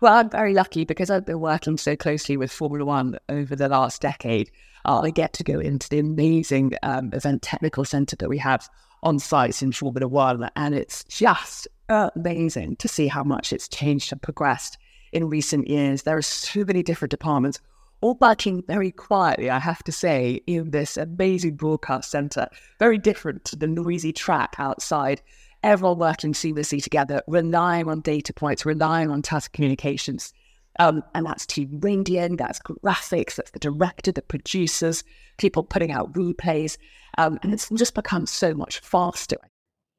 Well, 0.00 0.12
I'm 0.12 0.28
very 0.28 0.52
lucky 0.52 0.84
because 0.84 1.08
I've 1.08 1.24
been 1.24 1.40
working 1.40 1.78
so 1.78 1.96
closely 1.96 2.36
with 2.36 2.52
Formula 2.52 2.84
One 2.84 3.18
over 3.30 3.56
the 3.56 3.68
last 3.68 4.02
decade. 4.02 4.50
Uh, 4.84 5.00
I 5.00 5.10
get 5.10 5.32
to 5.34 5.44
go 5.44 5.58
into 5.58 5.88
the 5.88 5.98
amazing 5.98 6.74
um, 6.82 7.10
event 7.14 7.40
technical 7.40 7.84
center 7.86 8.14
that 8.16 8.28
we 8.28 8.38
have 8.38 8.68
on 9.02 9.18
site 9.18 9.62
in 9.62 9.72
Formula 9.72 10.06
One, 10.06 10.50
and 10.54 10.74
it's 10.74 11.02
just 11.04 11.66
amazing 11.88 12.76
to 12.76 12.88
see 12.88 13.06
how 13.06 13.24
much 13.24 13.54
it's 13.54 13.68
changed 13.68 14.12
and 14.12 14.20
progressed 14.20 14.76
in 15.12 15.30
recent 15.30 15.66
years. 15.66 16.02
There 16.02 16.16
are 16.16 16.22
so 16.22 16.64
many 16.64 16.82
different 16.82 17.10
departments 17.10 17.60
all 18.06 18.16
working 18.20 18.62
very 18.68 18.92
quietly, 18.92 19.50
I 19.50 19.58
have 19.58 19.82
to 19.82 19.90
say, 19.90 20.40
in 20.46 20.70
this 20.70 20.96
amazing 20.96 21.56
broadcast 21.56 22.08
center, 22.08 22.48
very 22.78 22.98
different 22.98 23.44
to 23.46 23.56
the 23.56 23.66
noisy 23.66 24.12
track 24.12 24.54
outside. 24.58 25.20
Everyone 25.64 25.98
working 25.98 26.32
seamlessly 26.32 26.80
together, 26.80 27.20
relying 27.26 27.88
on 27.88 28.02
data 28.02 28.32
points, 28.32 28.64
relying 28.64 29.10
on 29.10 29.22
Tata 29.22 29.50
Communications. 29.50 30.32
Um, 30.78 31.02
and 31.16 31.26
that's 31.26 31.46
Team 31.46 31.80
Radio, 31.80 32.28
that's 32.36 32.60
graphics, 32.60 33.34
that's 33.34 33.50
the 33.50 33.58
director, 33.58 34.12
the 34.12 34.22
producers, 34.22 35.02
people 35.36 35.64
putting 35.64 35.90
out 35.90 36.12
replays. 36.12 36.76
Um, 37.18 37.40
and 37.42 37.52
it's 37.52 37.68
just 37.70 37.94
become 37.94 38.26
so 38.26 38.54
much 38.54 38.78
faster. 38.80 39.38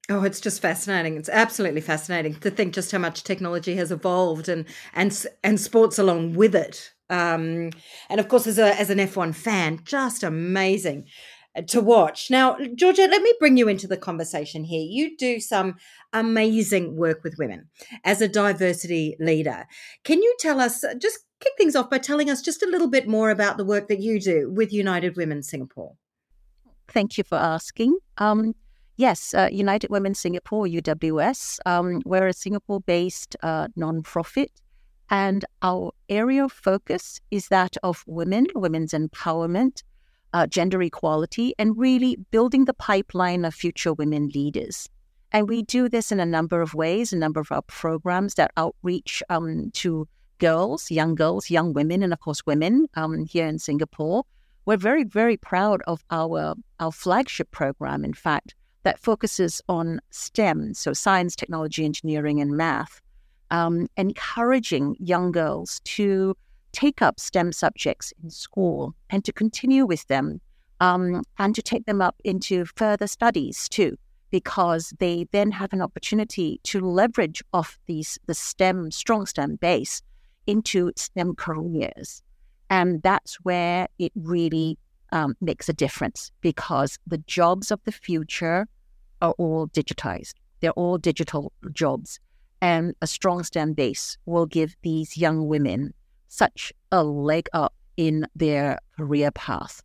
Oh, 0.10 0.24
it's 0.24 0.40
just 0.40 0.62
fascinating. 0.62 1.18
It's 1.18 1.28
absolutely 1.28 1.82
fascinating 1.82 2.36
to 2.36 2.52
think 2.52 2.74
just 2.74 2.94
how 2.94 3.00
much 3.00 3.26
technology 3.26 3.76
has 3.76 3.92
evolved 3.92 4.48
and 4.48 4.64
and 4.94 5.26
and 5.44 5.60
sports 5.60 6.00
along 6.00 6.36
with 6.36 6.56
it. 6.56 6.94
Um, 7.10 7.72
and 8.10 8.20
of 8.20 8.28
course, 8.28 8.48
as 8.48 8.58
a 8.58 8.80
as 8.80 8.90
an 8.90 8.98
F1 8.98 9.36
fan, 9.36 9.80
just 9.84 10.24
amazing 10.24 11.06
uh, 11.56 11.62
to 11.64 11.82
watch. 11.82 12.30
Now, 12.30 12.58
Georgia, 12.76 13.08
let 13.10 13.22
me 13.22 13.34
bring 13.40 13.58
you 13.58 13.68
into 13.68 13.88
the 13.88 13.98
conversation 13.98 14.64
here. 14.64 14.86
You 14.88 15.16
do 15.18 15.40
some 15.40 15.76
amazing 16.14 16.96
work 16.96 17.24
with 17.24 17.38
women 17.38 17.70
as 18.04 18.22
a 18.22 18.28
diversity 18.28 19.16
leader. 19.20 19.66
Can 20.04 20.22
you 20.22 20.36
tell 20.40 20.60
us, 20.60 20.84
uh, 20.84 20.94
just 20.96 21.20
kick 21.40 21.54
things 21.58 21.76
off 21.76 21.90
by 21.90 21.98
telling 21.98 22.30
us 22.30 22.42
just 22.42 22.64
a 22.64 22.68
little 22.68 22.90
bit 22.90 23.08
more 23.08 23.30
about 23.30 23.58
the 23.58 23.66
work 23.66 23.88
that 23.88 24.00
you 24.00 24.20
do 24.20 24.52
with 24.52 24.74
United 24.74 25.16
Women 25.16 25.44
Singapore? 25.44 25.96
Thank 26.88 27.18
you 27.18 27.24
for 27.24 27.38
asking. 27.38 27.98
Um, 28.18 28.56
yes, 28.96 29.34
uh, 29.34 29.50
United 29.52 29.90
Women 29.90 30.14
Singapore, 30.14 30.66
UWS, 30.66 31.60
um, 31.66 32.02
we're 32.06 32.28
a 32.28 32.34
Singapore 32.34 32.82
based 32.82 33.36
uh, 33.44 33.68
non-profit 33.76 34.52
and 35.10 35.46
our 35.62 35.94
area 36.10 36.44
of 36.44 36.52
focus 36.52 37.22
is 37.32 37.48
that 37.48 37.78
of 37.84 38.04
women, 38.08 38.48
women's 38.56 38.94
empowerment, 38.94 39.84
uh, 40.34 40.48
gender 40.48 40.82
equality, 40.82 41.54
and 41.58 41.78
really 41.78 42.18
building 42.32 42.66
the 42.66 42.74
pipeline 42.74 43.46
of 43.46 43.54
future 43.54 43.94
women 43.94 44.30
leaders. 44.36 44.90
And 45.32 45.48
we 45.48 45.62
do 45.62 45.90
this 45.90 46.12
in 46.12 46.20
a 46.20 46.26
number 46.26 46.62
of 46.62 46.74
ways, 46.74 47.14
a 47.14 47.18
number 47.18 47.40
of 47.40 47.52
our 47.52 47.62
programs 47.64 48.36
that 48.36 48.52
outreach 48.58 49.24
um, 49.30 49.72
to 49.74 50.08
girls, 50.40 50.92
young 50.92 51.16
girls, 51.16 51.50
young 51.50 51.74
women, 51.74 52.04
and 52.04 52.14
of 52.14 52.20
course, 52.20 52.46
women 52.46 52.88
um, 52.96 53.26
here 53.26 53.48
in 53.48 53.60
Singapore. 53.60 54.24
We're 54.66 54.78
very, 54.78 55.06
very 55.06 55.38
proud 55.38 55.82
of 55.88 56.04
our, 56.12 56.56
our 56.80 56.92
flagship 56.92 57.52
program, 57.52 58.04
in 58.04 58.14
fact, 58.14 58.54
that 58.84 59.00
focuses 59.00 59.62
on 59.70 60.02
STEM, 60.12 60.74
so 60.74 60.94
science, 60.94 61.36
technology, 61.36 61.86
engineering, 61.86 62.42
and 62.42 62.52
math 62.52 63.02
um, 63.51 63.88
encouraging 63.98 64.96
young 65.00 65.32
girls 65.32 65.80
to 65.86 66.36
take 66.72 67.01
up 67.01 67.20
STEM 67.20 67.51
subjects 67.51 68.13
in 68.24 68.30
school 68.30 68.94
and 69.10 69.24
to 69.25 69.32
continue 69.32 69.86
with 69.86 70.06
them 70.08 70.39
um, 70.80 71.24
and 71.39 71.56
to 71.56 71.62
take 71.62 71.86
them 71.86 72.01
up 72.01 72.16
into 72.24 72.66
further 72.75 73.08
studies 73.08 73.68
too, 73.70 73.98
because 74.30 74.94
they 75.00 75.25
then 75.32 75.51
have 75.51 75.74
an 75.74 75.82
opportunity 75.82 76.60
to 76.63 76.80
leverage 76.82 77.44
off 77.54 77.80
these 77.88 78.20
the 78.27 78.34
STEM 78.34 78.92
strong 78.92 79.25
STEM 79.25 79.56
base 79.56 80.01
into 80.46 80.92
STEM 80.96 81.36
careers, 81.36 82.22
and 82.70 83.01
that's 83.01 83.36
where 83.44 83.88
it 83.98 84.12
really 84.16 84.77
um, 85.12 85.36
makes 85.42 85.70
a 85.70 85.74
difference 85.74 86.32
because 86.42 87.00
the 87.08 87.18
jobs 87.20 87.72
of 87.72 87.80
the 87.86 87.92
future 87.92 88.68
are 89.22 89.34
all 89.38 89.68
digitized. 89.70 90.34
They're 90.60 90.72
all 90.72 90.98
digital 90.98 91.51
jobs. 91.72 92.20
And 92.62 92.96
a 93.02 93.08
strong 93.08 93.44
STEM 93.44 93.74
base 93.74 94.18
will 94.26 94.46
give 94.46 94.76
these 94.82 95.18
young 95.18 95.48
women 95.48 95.94
such 96.28 96.74
a 96.92 97.04
leg 97.04 97.48
up 97.54 97.74
in 97.98 98.28
their 98.36 98.80
career 98.98 99.32
path. 99.32 99.82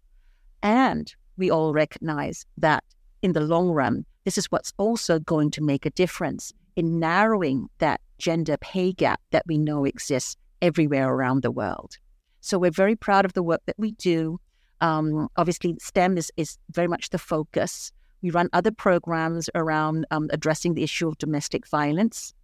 And 0.62 1.12
we 1.36 1.50
all 1.50 1.72
recognize 1.72 2.46
that 2.58 2.84
in 3.22 3.32
the 3.32 3.40
long 3.40 3.70
run, 3.70 4.04
this 4.24 4.38
is 4.38 4.46
what's 4.46 4.72
also 4.78 5.18
going 5.18 5.50
to 5.52 5.62
make 5.62 5.84
a 5.84 5.90
difference 5.90 6.52
in 6.76 6.98
narrowing 6.98 7.68
that 7.78 8.00
gender 8.18 8.56
pay 8.56 8.92
gap 8.92 9.20
that 9.30 9.44
we 9.46 9.58
know 9.58 9.84
exists 9.84 10.36
everywhere 10.60 11.08
around 11.12 11.42
the 11.42 11.50
world. 11.50 11.98
So 12.40 12.58
we're 12.58 12.70
very 12.70 12.96
proud 12.96 13.24
of 13.24 13.34
the 13.34 13.42
work 13.42 13.62
that 13.66 13.78
we 13.78 13.92
do. 13.92 14.40
Um, 14.80 15.28
obviously, 15.36 15.76
STEM 15.80 16.18
is, 16.18 16.32
is 16.36 16.58
very 16.70 16.88
much 16.88 17.10
the 17.10 17.18
focus. 17.18 17.92
We 18.22 18.30
run 18.30 18.48
other 18.52 18.70
programs 18.70 19.50
around 19.54 20.06
um, 20.10 20.28
addressing 20.32 20.74
the 20.74 20.82
issue 20.82 21.08
of 21.08 21.18
domestic 21.18 21.66
violence. 21.68 22.34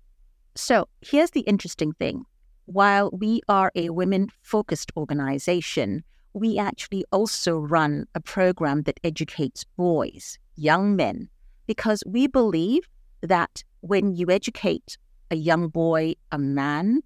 So 0.58 0.88
here's 1.02 1.30
the 1.30 1.42
interesting 1.42 1.92
thing. 1.92 2.24
While 2.66 3.10
we 3.12 3.42
are 3.48 3.70
a 3.76 3.90
women 3.90 4.26
focused 4.42 4.90
organization, 4.96 6.02
we 6.32 6.58
actually 6.58 7.04
also 7.12 7.58
run 7.58 8.06
a 8.16 8.20
program 8.20 8.82
that 8.82 8.98
educates 9.04 9.64
boys, 9.76 10.36
young 10.56 10.96
men, 10.96 11.28
because 11.68 12.02
we 12.06 12.26
believe 12.26 12.88
that 13.20 13.62
when 13.82 14.16
you 14.16 14.30
educate 14.30 14.98
a 15.30 15.36
young 15.36 15.68
boy, 15.68 16.14
a 16.32 16.38
man, 16.38 17.02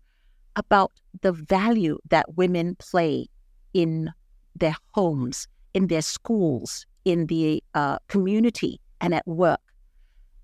about 0.56 0.92
the 1.20 1.32
value 1.32 1.98
that 2.08 2.34
women 2.36 2.74
play 2.76 3.26
in 3.74 4.10
their 4.56 4.76
homes, 4.92 5.46
in 5.74 5.88
their 5.88 6.02
schools, 6.02 6.86
in 7.04 7.26
the 7.26 7.62
uh, 7.74 7.98
community, 8.08 8.80
and 9.02 9.14
at 9.14 9.26
work, 9.26 9.60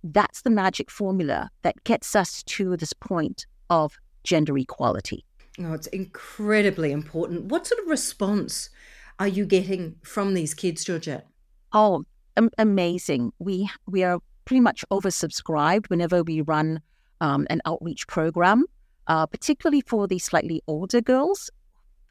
that's 0.02 0.42
the 0.42 0.50
magic 0.50 0.90
formula 0.90 1.50
that 1.62 1.82
gets 1.84 2.14
us 2.14 2.42
to 2.44 2.76
this 2.76 2.92
point 2.92 3.46
of 3.70 3.98
gender 4.24 4.56
equality. 4.56 5.24
Oh, 5.60 5.72
it's 5.72 5.88
incredibly 5.88 6.92
important. 6.92 7.46
What 7.46 7.66
sort 7.66 7.80
of 7.80 7.88
response 7.88 8.70
are 9.18 9.28
you 9.28 9.44
getting 9.44 9.96
from 10.02 10.34
these 10.34 10.54
kids, 10.54 10.84
Georgette? 10.84 11.26
Oh, 11.72 12.04
am- 12.36 12.50
amazing. 12.58 13.32
We 13.38 13.68
we 13.86 14.04
are 14.04 14.20
pretty 14.44 14.60
much 14.60 14.84
oversubscribed 14.90 15.90
whenever 15.90 16.22
we 16.22 16.40
run 16.40 16.80
um, 17.20 17.46
an 17.50 17.60
outreach 17.66 18.06
program, 18.06 18.64
uh, 19.08 19.26
particularly 19.26 19.80
for 19.80 20.06
the 20.06 20.18
slightly 20.18 20.62
older 20.66 21.00
girls. 21.00 21.50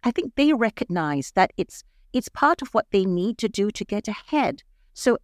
I 0.04 0.12
think 0.12 0.36
they 0.36 0.54
recognize 0.54 1.32
that 1.36 1.52
it's 1.58 1.84
it's 2.14 2.30
part 2.30 2.62
of 2.62 2.70
what 2.74 2.88
they 2.92 3.06
need 3.06 3.38
to 3.40 3.50
do 3.50 3.72
to 3.72 3.86
get 3.86 4.08
ahead. 4.08 4.64
So, 4.94 5.18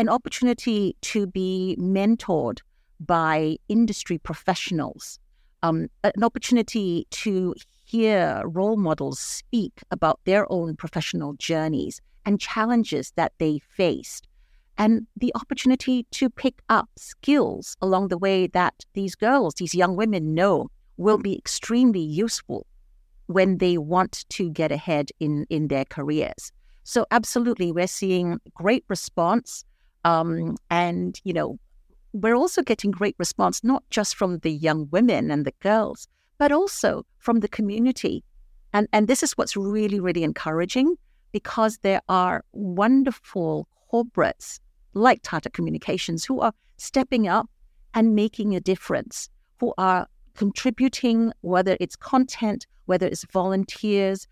an 0.00 0.08
opportunity 0.08 0.96
to 1.02 1.26
be 1.26 1.76
mentored 1.78 2.60
by 3.00 3.58
industry 3.68 4.16
professionals, 4.16 5.18
um, 5.62 5.88
an 6.02 6.24
opportunity 6.24 7.06
to 7.10 7.54
hear 7.84 8.42
role 8.46 8.78
models 8.78 9.20
speak 9.20 9.82
about 9.90 10.18
their 10.24 10.50
own 10.50 10.74
professional 10.74 11.34
journeys 11.34 12.00
and 12.24 12.40
challenges 12.40 13.12
that 13.16 13.32
they 13.38 13.58
faced, 13.58 14.26
and 14.78 15.06
the 15.18 15.30
opportunity 15.34 16.06
to 16.12 16.30
pick 16.30 16.62
up 16.70 16.88
skills 16.96 17.76
along 17.82 18.08
the 18.08 18.16
way 18.16 18.46
that 18.46 18.86
these 18.94 19.14
girls, 19.14 19.52
these 19.56 19.74
young 19.74 19.96
women 19.96 20.34
know 20.34 20.70
will 20.96 21.18
be 21.18 21.36
extremely 21.36 22.00
useful 22.00 22.66
when 23.26 23.58
they 23.58 23.76
want 23.76 24.24
to 24.30 24.48
get 24.48 24.72
ahead 24.72 25.10
in, 25.20 25.44
in 25.50 25.68
their 25.68 25.84
careers. 25.84 26.52
So, 26.84 27.04
absolutely, 27.10 27.70
we're 27.70 27.86
seeing 27.86 28.40
great 28.54 28.84
response. 28.88 29.62
Um, 30.04 30.56
and, 30.70 31.20
you 31.24 31.32
know, 31.32 31.58
we're 32.12 32.34
also 32.34 32.62
getting 32.62 32.90
great 32.90 33.14
response, 33.18 33.62
not 33.62 33.84
just 33.90 34.16
from 34.16 34.38
the 34.38 34.50
young 34.50 34.88
women 34.90 35.30
and 35.30 35.44
the 35.44 35.54
girls, 35.60 36.08
but 36.38 36.52
also 36.52 37.04
from 37.18 37.40
the 37.40 37.48
community. 37.48 38.24
And, 38.72 38.88
and 38.92 39.08
this 39.08 39.22
is 39.22 39.32
what's 39.32 39.56
really, 39.56 40.00
really 40.00 40.24
encouraging 40.24 40.96
because 41.32 41.78
there 41.78 42.00
are 42.08 42.44
wonderful 42.52 43.68
corporates 43.92 44.60
like 44.94 45.20
Tata 45.22 45.50
Communications 45.50 46.24
who 46.24 46.40
are 46.40 46.52
stepping 46.76 47.28
up 47.28 47.48
and 47.94 48.14
making 48.14 48.54
a 48.54 48.60
difference, 48.60 49.28
who 49.58 49.74
are 49.78 50.06
contributing, 50.34 51.32
whether 51.42 51.76
it's 51.80 51.96
content, 51.96 52.66
whether 52.86 53.06
it's 53.06 53.24
volunteers, 53.32 54.26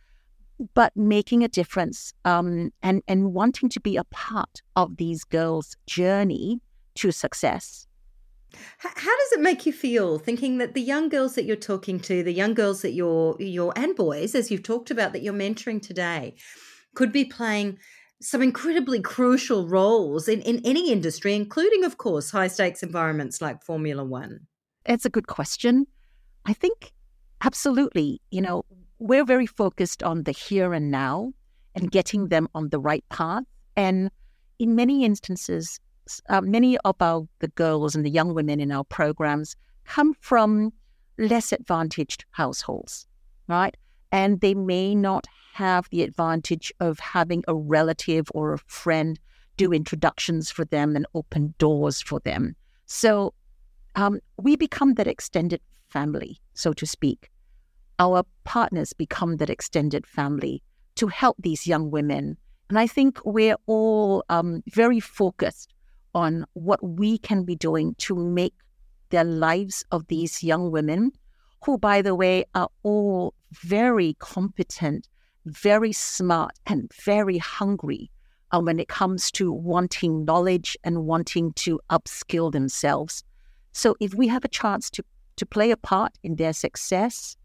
but 0.74 0.96
making 0.96 1.42
a 1.42 1.48
difference 1.48 2.12
um, 2.24 2.72
and, 2.82 3.02
and 3.06 3.32
wanting 3.32 3.68
to 3.70 3.80
be 3.80 3.96
a 3.96 4.04
part 4.04 4.62
of 4.76 4.96
these 4.96 5.24
girls' 5.24 5.76
journey 5.86 6.60
to 6.96 7.12
success. 7.12 7.86
How 8.78 9.16
does 9.16 9.32
it 9.32 9.40
make 9.40 9.66
you 9.66 9.72
feel 9.72 10.18
thinking 10.18 10.58
that 10.58 10.74
the 10.74 10.80
young 10.80 11.08
girls 11.08 11.34
that 11.34 11.44
you're 11.44 11.56
talking 11.56 12.00
to, 12.00 12.22
the 12.22 12.32
young 12.32 12.54
girls 12.54 12.82
that 12.82 12.92
you're, 12.92 13.36
you're 13.38 13.72
and 13.76 13.94
boys, 13.94 14.34
as 14.34 14.50
you've 14.50 14.62
talked 14.62 14.90
about, 14.90 15.12
that 15.12 15.22
you're 15.22 15.34
mentoring 15.34 15.82
today, 15.82 16.34
could 16.94 17.12
be 17.12 17.24
playing 17.24 17.78
some 18.20 18.42
incredibly 18.42 19.00
crucial 19.00 19.68
roles 19.68 20.28
in, 20.28 20.40
in 20.42 20.60
any 20.64 20.90
industry, 20.90 21.34
including, 21.34 21.84
of 21.84 21.98
course, 21.98 22.30
high 22.30 22.48
stakes 22.48 22.82
environments 22.82 23.40
like 23.40 23.62
Formula 23.62 24.04
One? 24.04 24.40
It's 24.86 25.04
a 25.04 25.10
good 25.10 25.26
question. 25.26 25.86
I 26.46 26.52
think 26.54 26.92
absolutely. 27.42 28.20
You 28.30 28.40
know, 28.40 28.64
we're 28.98 29.24
very 29.24 29.46
focused 29.46 30.02
on 30.02 30.24
the 30.24 30.32
here 30.32 30.72
and 30.72 30.90
now 30.90 31.32
and 31.74 31.90
getting 31.90 32.28
them 32.28 32.48
on 32.54 32.68
the 32.70 32.80
right 32.80 33.04
path. 33.08 33.44
And 33.76 34.10
in 34.58 34.74
many 34.74 35.04
instances, 35.04 35.78
uh, 36.28 36.40
many 36.40 36.78
of 36.78 36.96
our 37.00 37.28
the 37.38 37.48
girls 37.48 37.94
and 37.94 38.04
the 38.04 38.10
young 38.10 38.34
women 38.34 38.60
in 38.60 38.72
our 38.72 38.84
programs 38.84 39.56
come 39.84 40.14
from 40.20 40.72
less 41.18 41.52
advantaged 41.52 42.24
households, 42.30 43.06
right? 43.46 43.76
And 44.10 44.40
they 44.40 44.54
may 44.54 44.94
not 44.94 45.26
have 45.52 45.88
the 45.90 46.02
advantage 46.02 46.72
of 46.80 46.98
having 46.98 47.44
a 47.48 47.54
relative 47.54 48.28
or 48.34 48.54
a 48.54 48.58
friend 48.58 49.18
do 49.56 49.72
introductions 49.72 50.50
for 50.50 50.64
them 50.64 50.96
and 50.96 51.06
open 51.14 51.54
doors 51.58 52.00
for 52.00 52.20
them. 52.20 52.54
So 52.86 53.34
um, 53.96 54.20
we 54.38 54.56
become 54.56 54.94
that 54.94 55.08
extended 55.08 55.60
family, 55.88 56.40
so 56.54 56.72
to 56.72 56.86
speak. 56.86 57.30
Our 57.98 58.24
partners 58.44 58.92
become 58.92 59.36
that 59.36 59.50
extended 59.50 60.06
family 60.06 60.62
to 60.96 61.08
help 61.08 61.36
these 61.38 61.66
young 61.66 61.90
women. 61.90 62.36
And 62.68 62.78
I 62.78 62.86
think 62.86 63.18
we're 63.24 63.56
all 63.66 64.24
um, 64.28 64.62
very 64.68 65.00
focused 65.00 65.72
on 66.14 66.44
what 66.54 66.82
we 66.82 67.18
can 67.18 67.44
be 67.44 67.56
doing 67.56 67.94
to 67.98 68.14
make 68.14 68.54
the 69.10 69.24
lives 69.24 69.84
of 69.90 70.06
these 70.08 70.42
young 70.42 70.70
women, 70.70 71.12
who, 71.64 71.78
by 71.78 72.02
the 72.02 72.14
way, 72.14 72.44
are 72.54 72.68
all 72.82 73.34
very 73.52 74.14
competent, 74.18 75.08
very 75.46 75.92
smart, 75.92 76.52
and 76.66 76.92
very 77.04 77.38
hungry 77.38 78.10
uh, 78.52 78.60
when 78.60 78.78
it 78.78 78.88
comes 78.88 79.30
to 79.32 79.52
wanting 79.52 80.24
knowledge 80.24 80.76
and 80.84 81.06
wanting 81.06 81.52
to 81.54 81.80
upskill 81.90 82.52
themselves. 82.52 83.24
So, 83.72 83.96
if 84.00 84.14
we 84.14 84.28
have 84.28 84.44
a 84.44 84.48
chance 84.48 84.90
to, 84.90 85.04
to 85.36 85.46
play 85.46 85.70
a 85.70 85.76
part 85.76 86.18
in 86.22 86.36
their 86.36 86.52
success, 86.52 87.36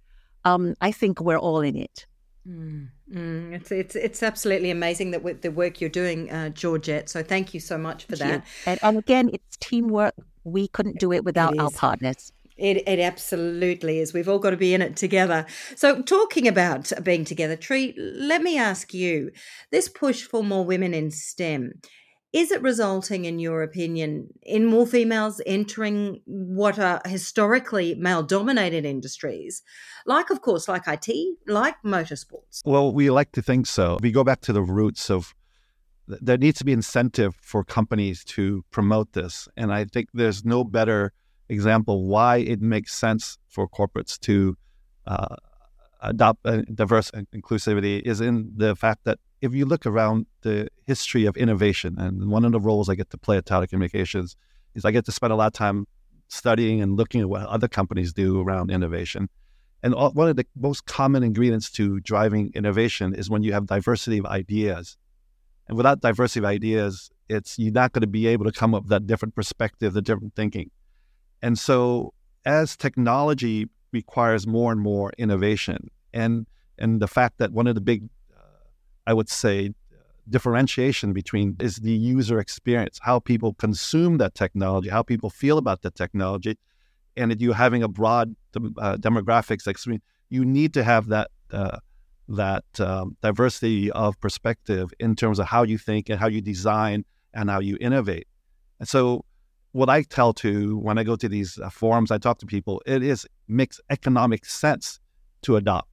um, 0.45 0.75
I 0.81 0.91
think 0.91 1.21
we're 1.21 1.37
all 1.37 1.61
in 1.61 1.75
it. 1.75 2.05
Mm, 2.47 2.89
mm, 3.09 3.53
it's 3.53 3.71
it's 3.71 3.95
it's 3.95 4.21
absolutely 4.21 4.69
amazing 4.69 5.11
that 5.11 5.23
with 5.23 5.41
the 5.41 5.51
work 5.51 5.79
you're 5.79 5.89
doing, 5.89 6.29
uh, 6.29 6.49
Georgette. 6.49 7.09
So 7.09 7.23
thank 7.23 7.53
you 7.53 7.59
so 7.59 7.77
much 7.77 8.03
for 8.05 8.17
that. 8.17 8.45
And, 8.65 8.79
and, 8.83 8.97
again, 8.97 9.29
it's 9.31 9.57
teamwork. 9.61 10.13
We 10.43 10.67
couldn't 10.67 10.99
do 10.99 11.13
it 11.13 11.23
without 11.23 11.53
it 11.53 11.59
our 11.61 11.71
partners. 11.71 12.33
It, 12.57 12.87
it 12.87 12.99
absolutely 12.99 13.99
is. 13.99 14.13
We've 14.13 14.29
all 14.29 14.39
got 14.39 14.51
to 14.51 14.57
be 14.57 14.73
in 14.73 14.81
it 14.81 14.95
together. 14.95 15.45
So, 15.75 16.01
talking 16.01 16.47
about 16.47 16.91
being 17.01 17.23
together, 17.23 17.55
Tri, 17.55 17.93
let 17.97 18.41
me 18.43 18.57
ask 18.57 18.93
you 18.93 19.31
this 19.71 19.87
push 19.87 20.23
for 20.23 20.43
more 20.43 20.65
women 20.65 20.93
in 20.93 21.11
STEM 21.11 21.81
is 22.33 22.51
it 22.51 22.61
resulting, 22.63 23.25
in 23.25 23.37
your 23.37 23.61
opinion, 23.61 24.33
in 24.41 24.65
more 24.65 24.87
females 24.87 25.39
entering 25.45 26.19
what 26.25 26.79
are 26.79 26.99
historically 27.05 27.93
male 27.93 28.23
dominated 28.23 28.85
industries, 28.85 29.61
like, 30.07 30.31
of 30.31 30.41
course, 30.41 30.67
like 30.67 30.87
IT, 30.87 31.37
like 31.47 31.75
motorsports? 31.85 32.61
Well, 32.65 32.91
we 32.91 33.11
like 33.11 33.31
to 33.33 33.43
think 33.43 33.67
so. 33.67 33.99
We 34.01 34.11
go 34.11 34.23
back 34.23 34.41
to 34.41 34.53
the 34.53 34.63
roots 34.63 35.11
of 35.11 35.35
there 36.07 36.37
needs 36.37 36.57
to 36.57 36.65
be 36.65 36.73
incentive 36.73 37.35
for 37.41 37.63
companies 37.63 38.23
to 38.25 38.65
promote 38.71 39.13
this. 39.13 39.47
And 39.55 39.71
I 39.71 39.85
think 39.85 40.09
there's 40.13 40.43
no 40.43 40.63
better 40.63 41.13
example 41.47 42.07
why 42.07 42.37
it 42.37 42.61
makes 42.61 42.93
sense 42.93 43.37
for 43.47 43.69
corporates 43.69 44.19
to 44.21 44.57
uh, 45.05 45.35
adopt 46.01 46.45
diverse 46.75 47.11
inclusivity 47.33 48.01
is 48.01 48.19
in 48.19 48.51
the 48.55 48.75
fact 48.75 49.05
that 49.05 49.19
if 49.43 49.53
you 49.53 49.65
look 49.65 49.85
around 49.85 50.25
the 50.41 50.69
history 50.87 51.25
of 51.25 51.35
innovation, 51.35 51.95
and 51.99 52.29
one 52.29 52.45
of 52.45 52.53
the 52.53 52.61
roles 52.61 52.87
I 52.87 52.95
get 52.95 53.09
to 53.09 53.17
play 53.17 53.35
at 53.35 53.45
Tata 53.45 53.67
Communications 53.67 54.37
is 54.73 54.85
I 54.85 54.91
get 54.91 55.03
to 55.03 55.11
spend 55.11 55.33
a 55.33 55.35
lot 55.35 55.47
of 55.47 55.53
time 55.53 55.85
studying 56.29 56.81
and 56.81 56.95
looking 56.95 57.19
at 57.19 57.27
what 57.27 57.41
other 57.41 57.67
companies 57.67 58.13
do 58.13 58.39
around 58.39 58.71
innovation. 58.71 59.27
And 59.83 59.93
all, 59.93 60.11
one 60.11 60.29
of 60.29 60.37
the 60.37 60.45
most 60.55 60.85
common 60.85 61.23
ingredients 61.23 61.69
to 61.71 61.99
driving 61.99 62.53
innovation 62.55 63.13
is 63.13 63.29
when 63.29 63.43
you 63.43 63.51
have 63.51 63.65
diversity 63.65 64.17
of 64.17 64.25
ideas. 64.25 64.95
And 65.67 65.75
without 65.75 65.99
diversity 65.99 66.39
of 66.39 66.45
ideas, 66.45 67.11
it's 67.27 67.59
you're 67.59 67.73
not 67.73 67.91
going 67.91 68.01
to 68.01 68.07
be 68.07 68.27
able 68.27 68.45
to 68.45 68.51
come 68.53 68.73
up 68.73 68.83
with 68.83 68.91
that 68.91 69.07
different 69.07 69.35
perspective, 69.35 69.91
the 69.91 70.01
different 70.01 70.35
thinking. 70.35 70.71
And 71.41 71.59
so 71.59 72.13
as 72.45 72.77
technology 72.77 73.67
requires 73.91 74.47
more 74.47 74.71
and 74.71 74.79
more 74.79 75.11
innovation 75.17 75.89
and 76.13 76.47
and 76.77 77.01
the 77.01 77.07
fact 77.07 77.39
that 77.39 77.51
one 77.51 77.67
of 77.67 77.75
the 77.75 77.81
big 77.81 78.07
I 79.05 79.13
would 79.13 79.29
say 79.29 79.71
differentiation 80.29 81.13
between 81.13 81.55
is 81.59 81.77
the 81.77 81.91
user 81.91 82.39
experience, 82.39 82.99
how 83.01 83.19
people 83.19 83.53
consume 83.55 84.17
that 84.17 84.35
technology, 84.35 84.89
how 84.89 85.03
people 85.03 85.29
feel 85.29 85.57
about 85.57 85.81
that 85.81 85.95
technology, 85.95 86.57
and 87.17 87.39
you're 87.41 87.53
having 87.53 87.83
a 87.83 87.87
broad 87.87 88.35
uh, 88.55 88.97
demographics, 88.97 89.67
like 89.67 89.77
you 90.29 90.45
need 90.45 90.73
to 90.73 90.83
have 90.83 91.07
that 91.07 91.29
uh, 91.51 91.77
that 92.29 92.63
um, 92.79 93.17
diversity 93.21 93.91
of 93.91 94.19
perspective 94.19 94.91
in 94.99 95.15
terms 95.15 95.39
of 95.39 95.45
how 95.45 95.63
you 95.63 95.77
think 95.77 96.09
and 96.09 96.19
how 96.19 96.27
you 96.27 96.41
design 96.41 97.03
and 97.33 97.49
how 97.49 97.59
you 97.59 97.77
innovate. 97.81 98.27
And 98.79 98.87
so, 98.87 99.25
what 99.73 99.89
I 99.89 100.03
tell 100.03 100.33
to 100.35 100.77
when 100.77 100.97
I 100.97 101.03
go 101.03 101.15
to 101.15 101.27
these 101.27 101.59
uh, 101.59 101.69
forums, 101.69 102.11
I 102.11 102.17
talk 102.17 102.39
to 102.39 102.45
people, 102.45 102.81
it 102.85 103.03
is 103.03 103.27
makes 103.47 103.79
economic 103.89 104.45
sense 104.45 104.99
to 105.43 105.57
adopt 105.57 105.89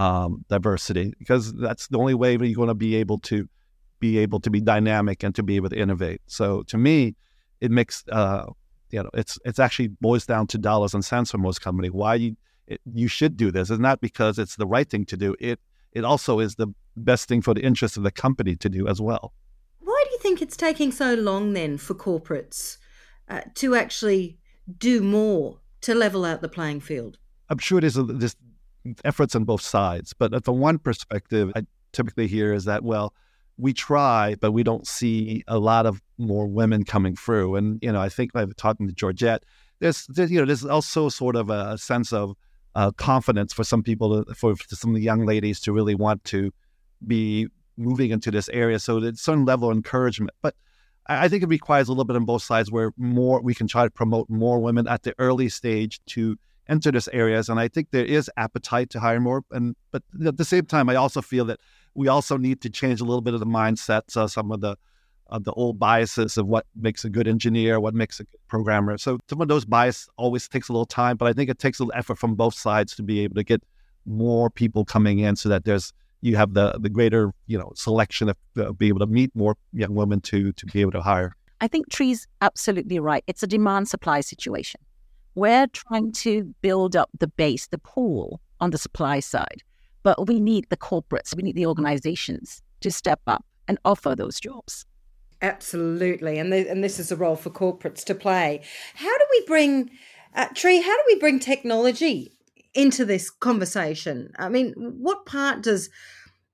um, 0.00 0.46
diversity 0.48 1.12
because 1.18 1.52
that's 1.52 1.88
the 1.88 1.98
only 1.98 2.14
way 2.14 2.34
that 2.38 2.46
you're 2.46 2.56
going 2.56 2.68
to 2.68 2.74
be 2.74 2.96
able 2.96 3.18
to 3.18 3.46
be 3.98 4.16
able 4.16 4.40
to 4.40 4.48
be 4.48 4.58
dynamic 4.58 5.22
and 5.22 5.34
to 5.34 5.42
be 5.42 5.56
able 5.56 5.68
to 5.68 5.78
innovate. 5.78 6.22
So 6.26 6.62
to 6.64 6.78
me, 6.78 7.16
it 7.60 7.70
makes 7.70 8.02
uh, 8.08 8.46
you 8.90 9.02
know 9.02 9.10
it's 9.12 9.38
it's 9.44 9.58
actually 9.58 9.88
boils 9.88 10.24
down 10.24 10.46
to 10.48 10.58
dollars 10.58 10.94
and 10.94 11.04
cents 11.04 11.30
for 11.30 11.38
most 11.38 11.60
companies. 11.60 11.92
Why 11.92 12.14
you 12.14 12.36
it, 12.66 12.80
you 12.94 13.08
should 13.08 13.36
do 13.36 13.50
this 13.50 13.68
is 13.68 13.78
not 13.78 14.00
because 14.00 14.38
it's 14.38 14.56
the 14.56 14.66
right 14.66 14.88
thing 14.88 15.04
to 15.04 15.18
do. 15.18 15.36
It 15.38 15.60
it 15.92 16.02
also 16.02 16.40
is 16.40 16.54
the 16.54 16.68
best 16.96 17.28
thing 17.28 17.42
for 17.42 17.52
the 17.52 17.60
interest 17.60 17.98
of 17.98 18.02
the 18.02 18.10
company 18.10 18.56
to 18.56 18.70
do 18.70 18.88
as 18.88 19.02
well. 19.02 19.34
Why 19.80 20.02
do 20.06 20.12
you 20.12 20.18
think 20.18 20.40
it's 20.40 20.56
taking 20.56 20.92
so 20.92 21.12
long 21.12 21.52
then 21.52 21.76
for 21.76 21.94
corporates 21.94 22.78
uh, 23.28 23.42
to 23.56 23.74
actually 23.74 24.38
do 24.78 25.02
more 25.02 25.60
to 25.82 25.94
level 25.94 26.24
out 26.24 26.40
the 26.40 26.48
playing 26.48 26.80
field? 26.80 27.18
I'm 27.50 27.58
sure 27.58 27.80
there's, 27.80 27.96
a, 27.96 28.04
there's 28.04 28.36
efforts 29.04 29.34
on 29.34 29.44
both 29.44 29.62
sides, 29.62 30.14
but 30.18 30.44
from 30.44 30.58
one 30.58 30.78
perspective, 30.78 31.52
I 31.54 31.62
typically 31.92 32.28
hear 32.28 32.52
is 32.52 32.64
that 32.64 32.84
well 32.84 33.12
we 33.60 33.72
try, 33.72 34.36
but 34.40 34.52
we 34.52 34.62
don't 34.62 34.86
see 34.86 35.44
a 35.46 35.58
lot 35.58 35.86
of 35.86 36.00
more 36.18 36.46
women 36.46 36.84
coming 36.84 37.14
through. 37.14 37.56
And 37.56 37.78
you 37.82 37.92
know, 37.92 38.00
I 38.00 38.08
think 38.08 38.30
I've 38.34 38.56
talking 38.56 38.88
to 38.88 38.94
Georgette. 38.94 39.44
There's, 39.80 40.06
there's, 40.06 40.30
you 40.30 40.40
know, 40.40 40.46
there's 40.46 40.64
also 40.64 41.08
sort 41.08 41.36
of 41.36 41.50
a 41.50 41.78
sense 41.78 42.12
of 42.12 42.34
uh, 42.74 42.90
confidence 42.92 43.52
for 43.52 43.64
some 43.64 43.82
people, 43.82 44.24
for, 44.34 44.56
for 44.56 44.74
some 44.74 44.90
of 44.90 44.96
the 44.96 45.02
young 45.02 45.26
ladies 45.26 45.60
to 45.60 45.72
really 45.72 45.94
want 45.94 46.24
to 46.24 46.52
be 47.06 47.48
moving 47.76 48.10
into 48.10 48.30
this 48.30 48.48
area. 48.50 48.78
So 48.78 49.00
there's 49.00 49.14
a 49.14 49.16
certain 49.16 49.44
level 49.44 49.70
of 49.70 49.76
encouragement, 49.76 50.32
but 50.42 50.54
I 51.06 51.28
think 51.28 51.42
it 51.42 51.48
requires 51.48 51.88
a 51.88 51.92
little 51.92 52.04
bit 52.04 52.16
on 52.16 52.24
both 52.24 52.42
sides 52.42 52.70
where 52.70 52.92
more 52.96 53.40
we 53.40 53.54
can 53.54 53.66
try 53.66 53.84
to 53.84 53.90
promote 53.90 54.28
more 54.28 54.60
women 54.60 54.86
at 54.86 55.02
the 55.02 55.14
early 55.18 55.48
stage 55.48 56.00
to 56.08 56.36
enter 56.70 56.90
this 56.90 57.08
areas. 57.08 57.48
And 57.48 57.60
I 57.60 57.68
think 57.68 57.90
there 57.90 58.04
is 58.04 58.30
appetite 58.36 58.90
to 58.90 59.00
hire 59.00 59.20
more. 59.20 59.42
And 59.50 59.76
but 59.90 60.02
at 60.24 60.36
the 60.36 60.44
same 60.44 60.64
time, 60.64 60.88
I 60.88 60.94
also 60.94 61.20
feel 61.20 61.44
that 61.46 61.60
we 61.94 62.08
also 62.08 62.36
need 62.36 62.60
to 62.62 62.70
change 62.70 63.00
a 63.00 63.04
little 63.04 63.20
bit 63.20 63.34
of 63.34 63.40
the 63.40 63.46
mindset. 63.46 64.02
So 64.08 64.26
some 64.26 64.52
of 64.52 64.60
the 64.60 64.76
of 65.26 65.44
the 65.44 65.52
old 65.52 65.78
biases 65.78 66.36
of 66.36 66.46
what 66.46 66.66
makes 66.74 67.04
a 67.04 67.10
good 67.10 67.28
engineer, 67.28 67.78
what 67.78 67.94
makes 67.94 68.18
a 68.18 68.24
good 68.24 68.40
programmer. 68.48 68.98
So 68.98 69.18
some 69.28 69.40
of 69.40 69.48
those 69.48 69.64
bias 69.64 70.08
always 70.16 70.48
takes 70.48 70.68
a 70.68 70.72
little 70.72 70.86
time, 70.86 71.16
but 71.16 71.26
I 71.28 71.32
think 71.32 71.48
it 71.48 71.58
takes 71.58 71.78
a 71.78 71.84
little 71.84 71.96
effort 71.96 72.18
from 72.18 72.34
both 72.34 72.54
sides 72.54 72.96
to 72.96 73.02
be 73.02 73.20
able 73.20 73.36
to 73.36 73.44
get 73.44 73.62
more 74.06 74.50
people 74.50 74.84
coming 74.84 75.20
in, 75.20 75.36
so 75.36 75.48
that 75.48 75.64
there's 75.64 75.92
you 76.20 76.36
have 76.36 76.54
the 76.54 76.78
the 76.80 76.88
greater 76.88 77.32
you 77.46 77.58
know 77.58 77.72
selection 77.74 78.30
of 78.30 78.36
uh, 78.58 78.72
be 78.72 78.88
able 78.88 79.00
to 79.00 79.06
meet 79.06 79.30
more 79.34 79.56
young 79.72 79.94
women 79.94 80.20
to 80.20 80.52
to 80.52 80.66
be 80.66 80.80
able 80.80 80.92
to 80.92 81.02
hire. 81.02 81.36
I 81.60 81.68
think 81.68 81.90
Tri's 81.90 82.26
absolutely 82.40 82.98
right. 82.98 83.22
It's 83.26 83.42
a 83.42 83.46
demand 83.46 83.88
supply 83.88 84.22
situation. 84.22 84.80
We're 85.34 85.66
trying 85.68 86.12
to 86.12 86.54
build 86.60 86.96
up 86.96 87.10
the 87.18 87.28
base, 87.28 87.66
the 87.66 87.78
pool 87.78 88.40
on 88.60 88.70
the 88.70 88.78
supply 88.78 89.20
side. 89.20 89.62
But 90.02 90.26
we 90.26 90.40
need 90.40 90.66
the 90.70 90.76
corporates, 90.76 91.36
we 91.36 91.42
need 91.42 91.56
the 91.56 91.66
organizations 91.66 92.62
to 92.80 92.90
step 92.90 93.20
up 93.26 93.44
and 93.68 93.78
offer 93.84 94.14
those 94.14 94.40
jobs. 94.40 94.86
Absolutely. 95.42 96.38
And, 96.38 96.52
the, 96.52 96.68
and 96.68 96.82
this 96.82 96.98
is 96.98 97.12
a 97.12 97.16
role 97.16 97.36
for 97.36 97.50
corporates 97.50 98.04
to 98.04 98.14
play. 98.14 98.62
How 98.94 99.16
do 99.18 99.24
we 99.30 99.44
bring, 99.46 99.90
uh, 100.34 100.48
Tri, 100.54 100.80
how 100.80 100.96
do 100.96 101.02
we 101.06 101.18
bring 101.18 101.38
technology 101.38 102.32
into 102.74 103.04
this 103.04 103.30
conversation? 103.30 104.32
I 104.38 104.48
mean, 104.48 104.74
what 104.76 105.26
part 105.26 105.62
does 105.62 105.90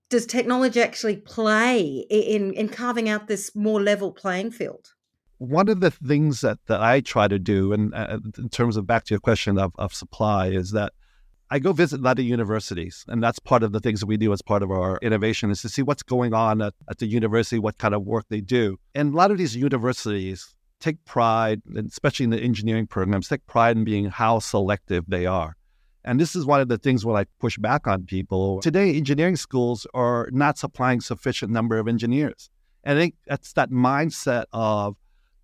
does 0.09 0.25
technology 0.25 0.81
actually 0.81 1.17
play 1.17 2.07
in 2.09 2.53
in 2.53 2.69
carving 2.69 3.09
out 3.09 3.27
this 3.27 3.55
more 3.57 3.83
level 3.83 4.13
playing 4.13 4.53
field? 4.53 4.95
One 5.39 5.69
of 5.69 5.81
the 5.81 5.91
things 5.91 6.41
that, 6.41 6.59
that 6.67 6.81
I 6.81 7.01
try 7.01 7.29
to 7.29 7.39
do, 7.39 7.73
and 7.73 7.95
uh, 7.95 8.19
in 8.39 8.49
terms 8.49 8.77
of 8.77 8.87
back 8.87 9.05
to 9.05 9.15
your 9.15 9.21
question 9.21 9.59
of, 9.59 9.73
of 9.77 9.93
supply, 9.93 10.49
is 10.49 10.71
that 10.71 10.93
I 11.51 11.59
go 11.59 11.73
visit 11.73 12.01
a 12.01 12.03
lot 12.03 12.19
of 12.19 12.25
universities, 12.25 13.05
and 13.07 13.23
that's 13.23 13.39
part 13.39 13.63
of 13.63 13.73
the 13.73 13.79
things 13.79 14.01
that 14.01 14.07
we 14.07 14.17
do 14.17 14.33
as 14.33 14.43
part 14.43 14.63
of 14.63 14.71
our 14.71 14.99
innovation 15.03 15.51
is 15.51 15.63
to 15.63 15.69
see 15.69 15.83
what's 15.83 16.03
going 16.03 16.35
on 16.35 16.61
at, 16.61 16.75
at 16.89 16.99
the 16.99 17.07
university, 17.07 17.59
what 17.59 17.79
kind 17.79 17.95
of 17.95 18.03
work 18.03 18.25
they 18.29 18.41
do. 18.41 18.79
And 18.95 19.15
a 19.15 19.17
lot 19.17 19.31
of 19.31 19.39
these 19.39 19.55
universities 19.55 20.57
take 20.81 21.05
pride, 21.05 21.63
especially 21.77 22.25
in 22.25 22.31
the 22.31 22.41
engineering 22.41 22.87
programs, 22.87 23.29
take 23.29 23.47
pride 23.47 23.77
in 23.77 23.85
being 23.85 24.07
how 24.07 24.41
selective 24.41 25.05
they 25.07 25.27
are. 25.27 25.57
And 26.05 26.21
this 26.21 26.35
is 26.35 26.47
one 26.47 26.61
of 26.61 26.69
the 26.69 26.79
things 26.79 27.05
when 27.05 27.17
I 27.17 27.27
push 27.41 27.59
back 27.59 27.87
on 27.87 28.05
people. 28.05 28.61
Today, 28.61 28.95
engineering 28.97 29.37
schools 29.37 29.87
are 29.95 30.29
not 30.33 30.59
supplying 30.59 31.01
sufficient 31.01 31.53
number 31.53 31.79
of 31.79 31.89
engineers. 31.89 32.51
And 32.85 32.99
I 32.99 33.03
think 33.03 33.15
that's 33.27 33.53
that 33.55 33.71
mindset 33.71 34.45
of 34.53 34.97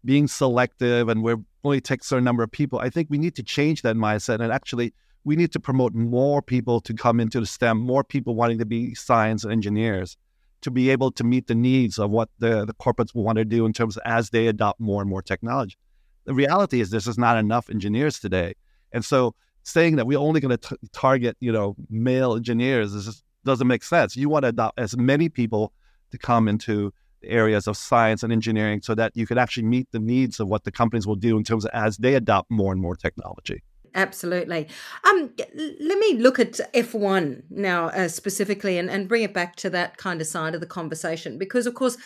being 0.05 0.27
selective 0.27 1.09
and 1.09 1.23
we're 1.23 1.38
only 1.65 1.81
take 1.81 2.01
a 2.01 2.05
certain 2.05 2.25
number 2.25 2.43
of 2.43 2.51
people. 2.51 2.79
I 2.79 2.91
think 2.91 3.09
we 3.09 3.19
need 3.19 3.37
to 3.37 3.43
change 3.43 3.83
that 3.83 3.97
mindset 3.97 4.41
and 4.41 4.53
actually 4.53 4.93
we 5.25 5.37
need 5.37 5.53
to 5.53 5.61
promote 5.61 5.95
more 5.95 6.43
people 6.43 6.81
to 6.81 6.95
come 6.95 7.21
into 7.21 7.38
the 7.38 7.47
STEM, 7.47 7.79
more 7.79 8.03
people 8.03 8.35
wanting 8.35 8.59
to 8.59 8.67
be 8.67 8.95
science 8.95 9.45
engineers 9.45 10.17
to 10.62 10.71
be 10.71 10.91
able 10.91 11.11
to 11.12 11.25
meet 11.25 11.49
the 11.49 11.55
needs 11.55 11.99
of 11.99 12.11
what 12.11 12.31
the, 12.38 12.65
the 12.65 12.75
corporates 12.75 13.15
want 13.15 13.37
to 13.37 13.45
do 13.45 13.67
in 13.67 13.73
terms 13.73 13.97
of 13.97 14.03
as 14.07 14.31
they 14.31 14.47
adopt 14.47 14.81
more 14.81 15.03
and 15.03 15.11
more 15.11 15.23
technology. 15.23 15.77
The 16.25 16.35
reality 16.35 16.81
is 16.81 16.91
there's 16.91 17.05
just 17.05 17.19
not 17.19 17.37
enough 17.37 17.69
engineers 17.69 18.21
today. 18.21 18.55
And 18.93 19.05
so 19.05 19.35
saying 19.65 19.97
that 19.97 20.07
we're 20.07 20.19
only 20.19 20.41
going 20.41 20.57
to 20.57 20.79
target, 20.93 21.37
you 21.41 21.53
know, 21.53 21.77
male 21.91 22.35
engineers 22.35 22.93
just 22.93 23.25
doesn't 23.45 23.67
make 23.67 23.83
sense. 23.83 24.17
You 24.17 24.29
want 24.29 24.45
to 24.45 24.49
adopt 24.49 24.79
as 24.79 24.97
many 24.97 25.29
people 25.29 25.73
to 26.12 26.19
come 26.19 26.47
into 26.49 26.93
areas 27.25 27.67
of 27.67 27.77
science 27.77 28.23
and 28.23 28.33
engineering 28.33 28.81
so 28.83 28.95
that 28.95 29.13
you 29.15 29.27
could 29.27 29.39
actually 29.39 29.65
meet 29.65 29.89
the 29.93 29.99
needs 29.99 30.41
of 30.41 30.49
what 30.49 30.65
the 30.65 30.73
companies 30.73 31.07
will 31.07 31.17
do 31.17 31.37
in 31.37 31.45
terms 31.45 31.65
of 31.65 31.71
as 31.73 31.97
they 31.99 32.15
adopt 32.15 32.51
more 32.51 32.73
and 32.73 32.81
more 32.81 32.97
technology 32.97 33.63
absolutely. 33.95 34.69
Um, 35.05 35.33
let 35.81 35.99
me 35.99 36.15
look 36.19 36.39
at 36.39 36.53
F1 36.75 37.43
now 37.51 37.89
uh, 37.89 38.09
specifically 38.09 38.79
and, 38.79 38.91
and 38.91 39.09
bring 39.09 39.23
it 39.23 39.35
back 39.35 39.57
to 39.57 39.71
that 39.71 39.97
kind 39.97 40.21
of 40.21 40.27
side 40.27 40.55
of 40.55 40.61
the 40.61 40.67
conversation 40.67 41.39
because, 41.39 41.67
of 41.67 41.75
course, 41.75 41.97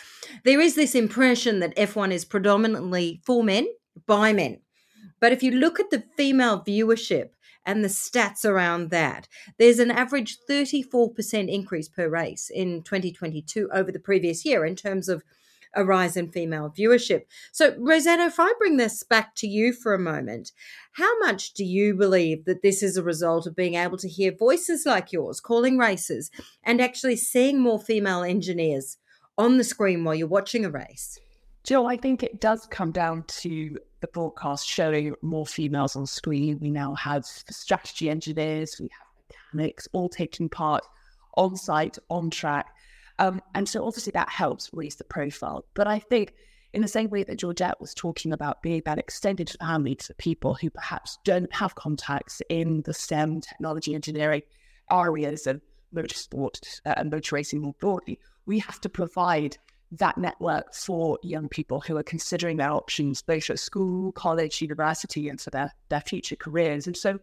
there 0.43 0.59
is 0.59 0.75
this 0.75 0.95
impression 0.95 1.59
that 1.59 1.75
F1 1.75 2.11
is 2.11 2.25
predominantly 2.25 3.21
for 3.25 3.43
men 3.43 3.67
by 4.05 4.33
men. 4.33 4.59
But 5.19 5.31
if 5.31 5.41
you 5.41 5.51
look 5.51 5.79
at 5.79 5.89
the 5.89 6.03
female 6.15 6.61
viewership 6.61 7.29
and 7.67 7.83
the 7.83 7.89
stats 7.89 8.45
around 8.45 8.89
that, 8.91 9.27
there's 9.59 9.77
an 9.77 9.91
average 9.91 10.37
34% 10.49 11.53
increase 11.53 11.89
per 11.89 12.07
race 12.07 12.49
in 12.49 12.81
2022 12.81 13.69
over 13.73 13.91
the 13.91 13.99
previous 13.99 14.45
year 14.45 14.65
in 14.65 14.75
terms 14.75 15.09
of 15.09 15.21
a 15.75 15.83
rise 15.83 16.15
in 16.15 16.31
female 16.31 16.73
viewership. 16.75 17.23
So, 17.51 17.75
Rosanna, 17.77 18.27
if 18.27 18.39
I 18.39 18.53
bring 18.57 18.77
this 18.77 19.03
back 19.03 19.35
to 19.35 19.47
you 19.47 19.73
for 19.73 19.93
a 19.93 19.99
moment, 19.99 20.53
how 20.93 21.19
much 21.19 21.53
do 21.53 21.65
you 21.65 21.93
believe 21.93 22.45
that 22.45 22.61
this 22.61 22.81
is 22.81 22.95
a 22.95 23.03
result 23.03 23.45
of 23.45 23.55
being 23.55 23.75
able 23.75 23.97
to 23.97 24.07
hear 24.07 24.31
voices 24.31 24.85
like 24.85 25.11
yours 25.11 25.41
calling 25.41 25.77
races 25.77 26.31
and 26.63 26.79
actually 26.79 27.17
seeing 27.17 27.59
more 27.59 27.79
female 27.79 28.23
engineers 28.23 28.97
on 29.37 29.57
the 29.57 29.63
screen 29.65 30.05
while 30.05 30.15
you're 30.15 30.27
watching 30.27 30.63
a 30.63 30.71
race? 30.71 31.19
Jill, 31.65 31.85
I 31.85 31.97
think 31.97 32.23
it 32.23 32.39
does 32.39 32.65
come 32.71 32.93
down 32.93 33.23
to 33.27 33.77
the 34.01 34.07
broadcast 34.07 34.67
showing 34.67 35.15
more 35.21 35.45
females 35.45 35.95
on 35.95 36.05
screen. 36.05 36.59
We 36.59 36.71
now 36.71 36.95
have 36.95 37.25
strategy 37.25 38.09
engineers, 38.09 38.77
we 38.79 38.89
have 38.91 39.07
mechanics 39.53 39.87
all 39.93 40.09
taking 40.09 40.49
part 40.49 40.83
on 41.35 41.55
site, 41.55 41.97
on 42.09 42.29
track. 42.29 42.67
Um, 43.19 43.41
and 43.55 43.67
so 43.67 43.85
obviously 43.85 44.11
that 44.11 44.29
helps 44.29 44.69
raise 44.73 44.95
the 44.95 45.03
profile. 45.03 45.65
But 45.73 45.87
I 45.87 45.99
think 45.99 46.33
in 46.73 46.81
the 46.81 46.87
same 46.87 47.09
way 47.09 47.23
that 47.23 47.37
Georgette 47.37 47.79
was 47.81 47.93
talking 47.93 48.31
about 48.33 48.61
being 48.61 48.81
that 48.85 48.99
extended 48.99 49.49
family 49.59 49.95
to 49.95 50.13
people 50.15 50.53
who 50.53 50.69
perhaps 50.69 51.17
don't 51.23 51.53
have 51.53 51.75
contacts 51.75 52.41
in 52.49 52.83
the 52.83 52.93
STEM, 52.93 53.41
technology, 53.41 53.95
engineering 53.95 54.43
areas 54.91 55.47
and 55.47 55.61
motorsport 55.95 56.81
uh, 56.85 56.93
and 56.97 57.09
motor 57.09 57.35
racing 57.35 57.61
more 57.61 57.73
broadly, 57.79 58.19
we 58.45 58.59
have 58.59 58.79
to 58.81 58.89
provide 58.89 59.57
that 59.91 60.17
network 60.17 60.73
for 60.73 61.17
young 61.23 61.47
people 61.47 61.79
who 61.79 61.97
are 61.97 62.03
considering 62.03 62.57
their 62.57 62.71
options 62.71 63.21
both 63.21 63.49
at 63.49 63.59
school, 63.59 64.11
college, 64.11 64.61
university, 64.61 65.29
and 65.29 65.39
for 65.39 65.49
their, 65.49 65.73
their 65.89 66.01
future 66.01 66.35
careers. 66.35 66.87
And 66.87 66.97
so 66.97 67.19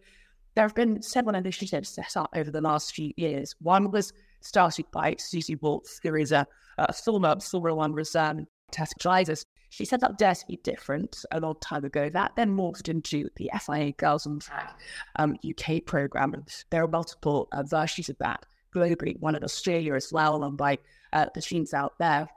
there 0.54 0.64
have 0.64 0.74
been 0.74 1.02
several 1.02 1.36
initiatives 1.36 1.88
set 1.88 2.16
up 2.16 2.30
over 2.34 2.50
the 2.50 2.60
last 2.60 2.94
few 2.94 3.12
years. 3.16 3.54
One 3.60 3.90
was 3.90 4.12
started 4.40 4.86
by 4.92 5.16
Susie 5.18 5.56
Wolff, 5.56 5.98
who 6.02 6.14
is 6.14 6.32
a, 6.32 6.46
a 6.78 6.92
former 6.92 7.38
Formula 7.40 7.76
One 7.76 7.92
reserve 7.92 8.46
test 8.70 8.94
drivers. 8.98 9.44
She 9.70 9.84
set 9.84 10.04
up 10.04 10.16
Dare 10.16 10.34
to 10.34 10.46
be 10.46 10.56
Different 10.62 11.24
a 11.32 11.40
long 11.40 11.56
time 11.60 11.84
ago. 11.84 12.08
That 12.08 12.36
then 12.36 12.56
morphed 12.56 12.88
into 12.88 13.28
the 13.36 13.50
FIA 13.60 13.92
Girls 13.92 14.26
on 14.26 14.38
Track 14.38 14.78
um, 15.16 15.36
UK 15.48 15.84
program. 15.84 16.32
And 16.34 16.48
there 16.70 16.84
are 16.84 16.88
multiple 16.88 17.48
uh, 17.50 17.64
versions 17.64 18.08
of 18.08 18.16
that 18.18 18.46
globally, 18.72 19.18
one 19.18 19.34
in 19.34 19.42
Australia 19.42 19.94
as 19.94 20.12
well, 20.12 20.40
run 20.40 20.56
by 20.56 20.78
uh, 21.12 21.26
the 21.34 21.42
teams 21.42 21.74
out 21.74 21.94
there. 21.98 22.28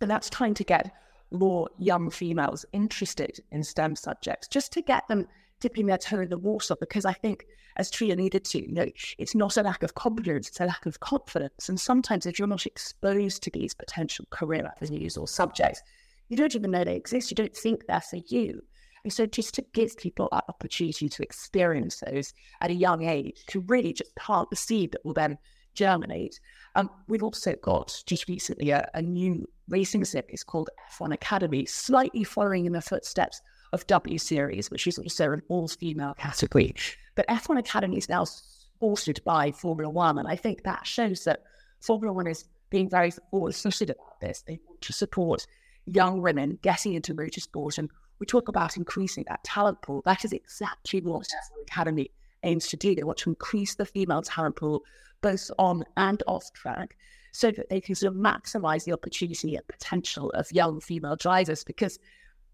And 0.00 0.10
that's 0.10 0.30
trying 0.30 0.54
to 0.54 0.64
get 0.64 0.92
more 1.30 1.68
young 1.78 2.10
females 2.10 2.64
interested 2.72 3.40
in 3.50 3.62
STEM 3.62 3.96
subjects, 3.96 4.48
just 4.48 4.72
to 4.72 4.82
get 4.82 5.06
them 5.08 5.26
dipping 5.60 5.86
their 5.86 5.98
toe 5.98 6.20
in 6.20 6.28
the 6.28 6.38
water. 6.38 6.76
Because 6.78 7.04
I 7.04 7.12
think, 7.12 7.46
as 7.76 7.90
Tria 7.90 8.16
needed 8.16 8.44
to, 8.46 8.66
you 8.66 8.72
know, 8.72 8.86
it's 9.18 9.34
not 9.34 9.56
a 9.56 9.62
lack 9.62 9.82
of 9.82 9.94
confidence, 9.94 10.48
it's 10.48 10.60
a 10.60 10.66
lack 10.66 10.86
of 10.86 11.00
confidence. 11.00 11.68
And 11.68 11.80
sometimes, 11.80 12.26
if 12.26 12.38
you're 12.38 12.48
not 12.48 12.66
exposed 12.66 13.42
to 13.42 13.50
these 13.50 13.74
potential 13.74 14.26
career 14.30 14.72
avenues 14.76 15.16
or 15.16 15.26
subjects, 15.26 15.82
you 16.28 16.36
don't 16.36 16.54
even 16.54 16.70
know 16.70 16.84
they 16.84 16.96
exist. 16.96 17.30
You 17.30 17.36
don't 17.36 17.56
think 17.56 17.86
they're 17.86 18.00
for 18.00 18.20
you. 18.28 18.62
And 19.04 19.12
so, 19.12 19.24
just 19.24 19.54
to 19.54 19.64
give 19.72 19.96
people 19.96 20.28
that 20.32 20.44
opportunity 20.48 21.08
to 21.08 21.22
experience 21.22 22.02
those 22.04 22.34
at 22.60 22.70
a 22.70 22.74
young 22.74 23.04
age, 23.04 23.44
to 23.48 23.60
really 23.60 23.92
just 23.92 24.14
plant 24.16 24.50
the 24.50 24.56
seed 24.56 24.92
that 24.92 25.04
will 25.04 25.14
then 25.14 25.38
germinate. 25.76 26.40
Um, 26.74 26.90
we've 27.06 27.22
also 27.22 27.54
got 27.62 28.02
just 28.06 28.28
recently 28.28 28.70
a, 28.70 28.88
a 28.94 29.02
new 29.02 29.46
racing 29.68 30.04
series 30.04 30.42
called 30.42 30.70
F1 30.92 31.14
Academy, 31.14 31.66
slightly 31.66 32.24
following 32.24 32.66
in 32.66 32.72
the 32.72 32.80
footsteps 32.80 33.40
of 33.72 33.86
W 33.86 34.18
Series, 34.18 34.70
which 34.70 34.86
is 34.86 34.98
also 34.98 35.32
an 35.32 35.42
all 35.48 35.68
female 35.68 36.14
category. 36.14 36.74
But 37.14 37.28
F1 37.28 37.58
Academy 37.58 37.96
is 37.96 38.08
now 38.08 38.24
supported 38.24 39.20
by 39.24 39.52
Formula 39.52 39.90
One. 39.90 40.18
And 40.18 40.28
I 40.28 40.36
think 40.36 40.64
that 40.64 40.86
shows 40.86 41.24
that 41.24 41.42
Formula 41.80 42.12
One 42.12 42.26
is 42.26 42.44
being 42.70 42.90
very 42.90 43.12
forward 43.30 43.54
footed 43.54 43.90
about 43.90 44.20
this. 44.20 44.42
They 44.46 44.58
want 44.66 44.80
to 44.82 44.92
support 44.92 45.46
young 45.86 46.20
women 46.20 46.58
getting 46.62 46.94
into 46.94 47.14
motorsport. 47.14 47.78
And 47.78 47.90
we 48.18 48.26
talk 48.26 48.48
about 48.48 48.76
increasing 48.76 49.24
that 49.28 49.44
talent 49.44 49.82
pool. 49.82 50.02
That 50.04 50.24
is 50.24 50.32
exactly 50.32 51.00
what 51.00 51.26
F1 51.26 51.62
Academy 51.62 52.10
aims 52.46 52.68
to 52.68 52.76
do. 52.76 52.94
They 52.94 53.02
want 53.02 53.18
to 53.18 53.30
increase 53.30 53.74
the 53.74 53.84
female 53.84 54.22
talent 54.22 54.56
pool 54.56 54.82
both 55.20 55.50
on 55.58 55.84
and 55.96 56.22
off 56.26 56.52
track 56.52 56.96
so 57.32 57.50
that 57.50 57.68
they 57.68 57.80
can 57.80 57.94
sort 57.94 58.14
of 58.14 58.18
maximize 58.18 58.84
the 58.84 58.92
opportunity 58.92 59.56
and 59.56 59.68
potential 59.68 60.30
of 60.30 60.50
young 60.52 60.80
female 60.80 61.16
drivers 61.16 61.64
because 61.64 61.98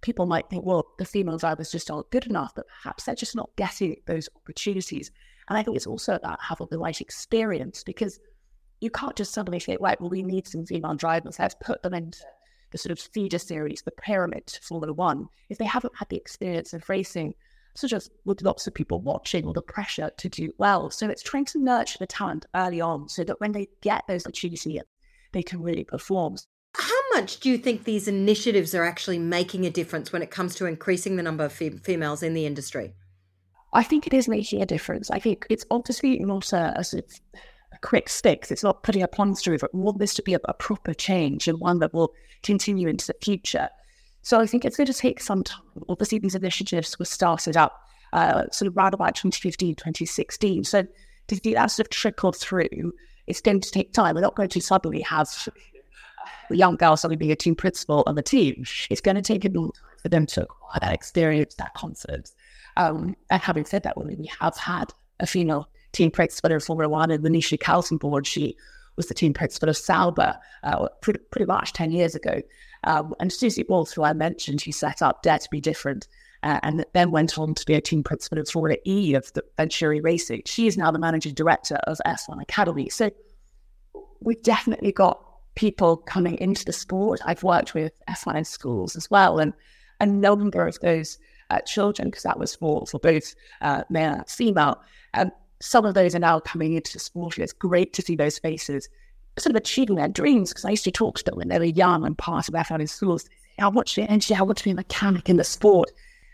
people 0.00 0.26
might 0.26 0.50
think, 0.50 0.64
well, 0.64 0.86
the 0.98 1.04
female 1.04 1.38
drivers 1.38 1.70
just 1.70 1.90
aren't 1.90 2.10
good 2.10 2.26
enough, 2.26 2.52
but 2.54 2.66
perhaps 2.82 3.04
they're 3.04 3.14
just 3.14 3.36
not 3.36 3.50
getting 3.56 3.96
those 4.06 4.28
opportunities. 4.34 5.10
And 5.48 5.56
I 5.56 5.62
think 5.62 5.76
it's 5.76 5.86
also 5.86 6.14
about 6.14 6.42
having 6.42 6.66
the 6.70 6.78
right 6.78 7.00
experience 7.00 7.84
because 7.84 8.18
you 8.80 8.90
can't 8.90 9.16
just 9.16 9.32
suddenly 9.32 9.60
say, 9.60 9.76
right, 9.80 10.00
well, 10.00 10.10
we 10.10 10.22
need 10.22 10.48
some 10.48 10.66
female 10.66 10.94
drivers, 10.94 11.38
let's 11.38 11.54
put 11.60 11.82
them 11.82 11.94
into 11.94 12.18
the 12.72 12.78
sort 12.78 12.90
of 12.90 12.98
feeder 12.98 13.38
series, 13.38 13.82
the 13.82 13.92
pyramid 13.92 14.58
Formula 14.62 14.92
One. 14.92 15.28
If 15.48 15.58
they 15.58 15.64
haven't 15.64 15.96
had 15.96 16.08
the 16.08 16.16
experience 16.16 16.72
of 16.72 16.88
racing 16.88 17.34
such 17.74 17.92
as 17.92 18.10
with 18.24 18.42
lots 18.42 18.66
of 18.66 18.74
people 18.74 19.00
watching 19.00 19.46
or 19.46 19.54
the 19.54 19.62
pressure 19.62 20.10
to 20.16 20.28
do 20.28 20.52
well. 20.58 20.90
So 20.90 21.08
it's 21.08 21.22
trying 21.22 21.46
to 21.46 21.62
nurture 21.62 21.98
the 21.98 22.06
talent 22.06 22.46
early 22.54 22.80
on 22.80 23.08
so 23.08 23.24
that 23.24 23.40
when 23.40 23.52
they 23.52 23.68
get 23.80 24.04
those 24.06 24.26
opportunities, 24.26 24.82
they 25.32 25.42
can 25.42 25.62
really 25.62 25.84
perform. 25.84 26.36
How 26.74 27.00
much 27.14 27.40
do 27.40 27.50
you 27.50 27.58
think 27.58 27.84
these 27.84 28.08
initiatives 28.08 28.74
are 28.74 28.84
actually 28.84 29.18
making 29.18 29.66
a 29.66 29.70
difference 29.70 30.12
when 30.12 30.22
it 30.22 30.30
comes 30.30 30.54
to 30.56 30.66
increasing 30.66 31.16
the 31.16 31.22
number 31.22 31.44
of 31.44 31.52
females 31.52 32.22
in 32.22 32.34
the 32.34 32.46
industry? 32.46 32.94
I 33.74 33.82
think 33.82 34.06
it 34.06 34.14
is 34.14 34.28
making 34.28 34.62
a 34.62 34.66
difference. 34.66 35.10
I 35.10 35.18
think 35.18 35.46
it's 35.48 35.64
obviously 35.70 36.18
not 36.18 36.52
a, 36.52 36.78
a 36.78 36.84
sort 36.84 37.04
of 37.04 37.40
a 37.72 37.78
quick 37.78 38.08
fix. 38.08 38.50
It's 38.50 38.62
not 38.62 38.82
putting 38.82 39.02
a 39.02 39.08
plunge 39.08 39.46
over 39.48 39.66
it. 39.66 39.74
We 39.74 39.80
want 39.80 39.98
this 39.98 40.14
to 40.14 40.22
be 40.22 40.34
a, 40.34 40.40
a 40.44 40.54
proper 40.54 40.92
change 40.92 41.48
and 41.48 41.58
one 41.58 41.78
that 41.78 41.94
will 41.94 42.12
continue 42.42 42.88
into 42.88 43.06
the 43.06 43.16
future. 43.22 43.68
So 44.22 44.40
I 44.40 44.46
think 44.46 44.64
it's 44.64 44.76
going 44.76 44.86
to 44.86 44.94
take 44.94 45.20
some 45.20 45.42
time. 45.42 45.62
Obviously, 45.88 46.18
these 46.18 46.34
initiatives 46.34 46.98
were 46.98 47.04
started 47.04 47.56
up 47.56 47.80
uh, 48.12 48.44
sort 48.50 48.68
of 48.68 48.76
around 48.76 48.94
about 48.94 49.14
2015, 49.14 49.74
2016. 49.74 50.64
So 50.64 50.86
to 51.28 51.36
see 51.36 51.54
that 51.54 51.66
sort 51.66 51.86
of 51.86 51.90
trickle 51.90 52.32
through, 52.32 52.92
it's 53.26 53.40
going 53.40 53.60
to 53.60 53.70
take 53.70 53.92
time. 53.92 54.14
We're 54.14 54.20
not 54.20 54.36
going 54.36 54.48
to 54.50 54.60
suddenly 54.60 55.00
have 55.02 55.28
a 56.50 56.54
young 56.54 56.76
girl 56.76 56.96
suddenly 56.96 57.16
being 57.16 57.32
a 57.32 57.36
team 57.36 57.54
principal 57.54 58.04
on 58.06 58.14
the 58.14 58.22
team. 58.22 58.64
It's 58.90 59.00
going 59.00 59.16
to 59.16 59.22
take 59.22 59.44
a 59.44 59.48
long 59.48 59.72
time 59.72 59.98
for 60.02 60.08
them 60.08 60.26
to 60.26 60.42
acquire 60.42 60.80
that 60.80 60.94
experience, 60.94 61.54
that 61.56 61.74
confidence. 61.74 62.34
Um, 62.76 63.16
and 63.30 63.42
having 63.42 63.64
said 63.64 63.82
that, 63.84 63.96
we 63.96 64.30
have 64.40 64.56
had 64.56 64.92
a 65.20 65.26
female 65.26 65.68
team 65.92 66.10
principal 66.10 66.52
in 66.52 66.60
Formula 66.60 66.88
One, 66.88 67.10
and 67.10 67.22
Monisha 67.22 67.58
Kaltenborn, 67.58 68.24
she 68.24 68.56
was 68.96 69.06
the 69.06 69.14
team 69.14 69.32
principal 69.32 69.68
of 69.68 69.76
Sauber 69.76 70.36
uh, 70.62 70.88
pretty, 71.00 71.20
pretty 71.30 71.46
much 71.46 71.72
10 71.72 71.92
years 71.92 72.14
ago. 72.14 72.42
Um, 72.84 73.14
and 73.20 73.32
Susie 73.32 73.64
Wolff, 73.68 73.92
who 73.92 74.02
I 74.02 74.12
mentioned, 74.12 74.62
who 74.62 74.72
set 74.72 75.02
up 75.02 75.22
Dare 75.22 75.38
to 75.38 75.48
be 75.50 75.60
Different, 75.60 76.08
uh, 76.42 76.58
and 76.62 76.84
then 76.92 77.10
went 77.10 77.38
on 77.38 77.54
to 77.54 77.64
be 77.66 77.74
a 77.74 77.80
team 77.80 78.02
principal 78.02 78.38
of 78.38 78.48
Formula 78.48 78.76
E 78.84 79.14
of 79.14 79.32
the 79.32 79.44
Venturi 79.56 80.00
Racing. 80.00 80.42
She 80.46 80.66
is 80.66 80.76
now 80.76 80.90
the 80.90 80.98
managing 80.98 81.34
director 81.34 81.76
of 81.86 82.00
F1 82.06 82.42
Academy. 82.42 82.88
So 82.88 83.10
we've 84.20 84.42
definitely 84.42 84.92
got 84.92 85.22
people 85.54 85.98
coming 85.98 86.38
into 86.38 86.64
the 86.64 86.72
sport. 86.72 87.20
I've 87.24 87.42
worked 87.42 87.74
with 87.74 87.92
F1 88.08 88.36
in 88.36 88.44
schools 88.44 88.96
as 88.96 89.10
well, 89.10 89.38
and 89.38 89.52
a 90.00 90.06
number 90.06 90.66
of 90.66 90.78
those 90.80 91.18
uh, 91.50 91.60
children, 91.60 92.08
because 92.08 92.24
that 92.24 92.38
was 92.38 92.56
for, 92.56 92.86
for 92.86 92.98
both 92.98 93.34
uh, 93.60 93.84
male 93.88 94.14
and 94.14 94.28
female, 94.28 94.82
um, 95.14 95.30
some 95.60 95.84
of 95.84 95.94
those 95.94 96.14
are 96.14 96.18
now 96.18 96.40
coming 96.40 96.72
into 96.72 96.94
the 96.94 96.98
sport. 96.98 97.38
It's 97.38 97.52
great 97.52 97.92
to 97.92 98.02
see 98.02 98.16
those 98.16 98.38
faces 98.38 98.88
sort 99.38 99.54
of 99.54 99.60
achieving 99.60 99.96
their 99.96 100.08
dreams 100.08 100.50
because 100.50 100.64
I 100.64 100.70
used 100.70 100.84
to 100.84 100.90
talk 100.90 101.18
to 101.18 101.24
them 101.24 101.36
when 101.36 101.48
they 101.48 101.58
were 101.58 101.64
young 101.64 102.04
and 102.04 102.16
part 102.16 102.48
of 102.48 102.54
F1 102.54 102.80
in 102.80 102.86
schools. 102.86 103.28
I 103.58 103.68
watched 103.68 103.96
the 103.96 104.02
energy, 104.02 104.34
I 104.34 104.42
want 104.42 104.58
to 104.58 104.64
be 104.64 104.70
a 104.70 104.74
mechanic 104.74 105.28
in 105.28 105.36
the 105.36 105.44
sport. 105.44 105.90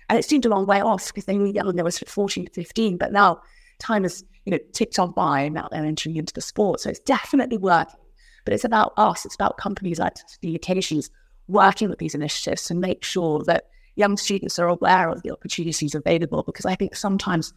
And 0.08 0.18
it 0.18 0.24
seemed 0.24 0.46
a 0.46 0.48
long 0.48 0.66
way 0.66 0.80
off 0.80 1.08
because 1.08 1.26
they 1.26 1.36
were 1.36 1.46
young, 1.46 1.76
they 1.76 1.82
were 1.82 1.90
14, 1.90 2.48
15, 2.52 2.96
but 2.96 3.12
now 3.12 3.42
time 3.78 4.04
has, 4.04 4.24
you 4.44 4.52
know, 4.52 4.58
ticked 4.72 4.98
on 4.98 5.12
by 5.12 5.42
and 5.42 5.54
now 5.54 5.68
they're 5.70 5.84
entering 5.84 6.16
into 6.16 6.32
the 6.32 6.40
sport. 6.40 6.80
So 6.80 6.90
it's 6.90 7.00
definitely 7.00 7.58
working. 7.58 8.00
But 8.44 8.54
it's 8.54 8.64
about 8.64 8.94
us, 8.96 9.26
it's 9.26 9.34
about 9.34 9.58
companies 9.58 9.98
like 9.98 10.16
the 10.40 10.54
occasions 10.54 11.10
working 11.48 11.90
with 11.90 11.98
these 11.98 12.14
initiatives 12.14 12.64
to 12.64 12.74
make 12.74 13.04
sure 13.04 13.42
that 13.44 13.66
young 13.96 14.16
students 14.16 14.58
are 14.58 14.68
aware 14.68 15.10
of 15.10 15.22
the 15.22 15.30
opportunities 15.30 15.94
available 15.94 16.42
because 16.42 16.64
I 16.64 16.74
think 16.74 16.96
sometimes, 16.96 17.52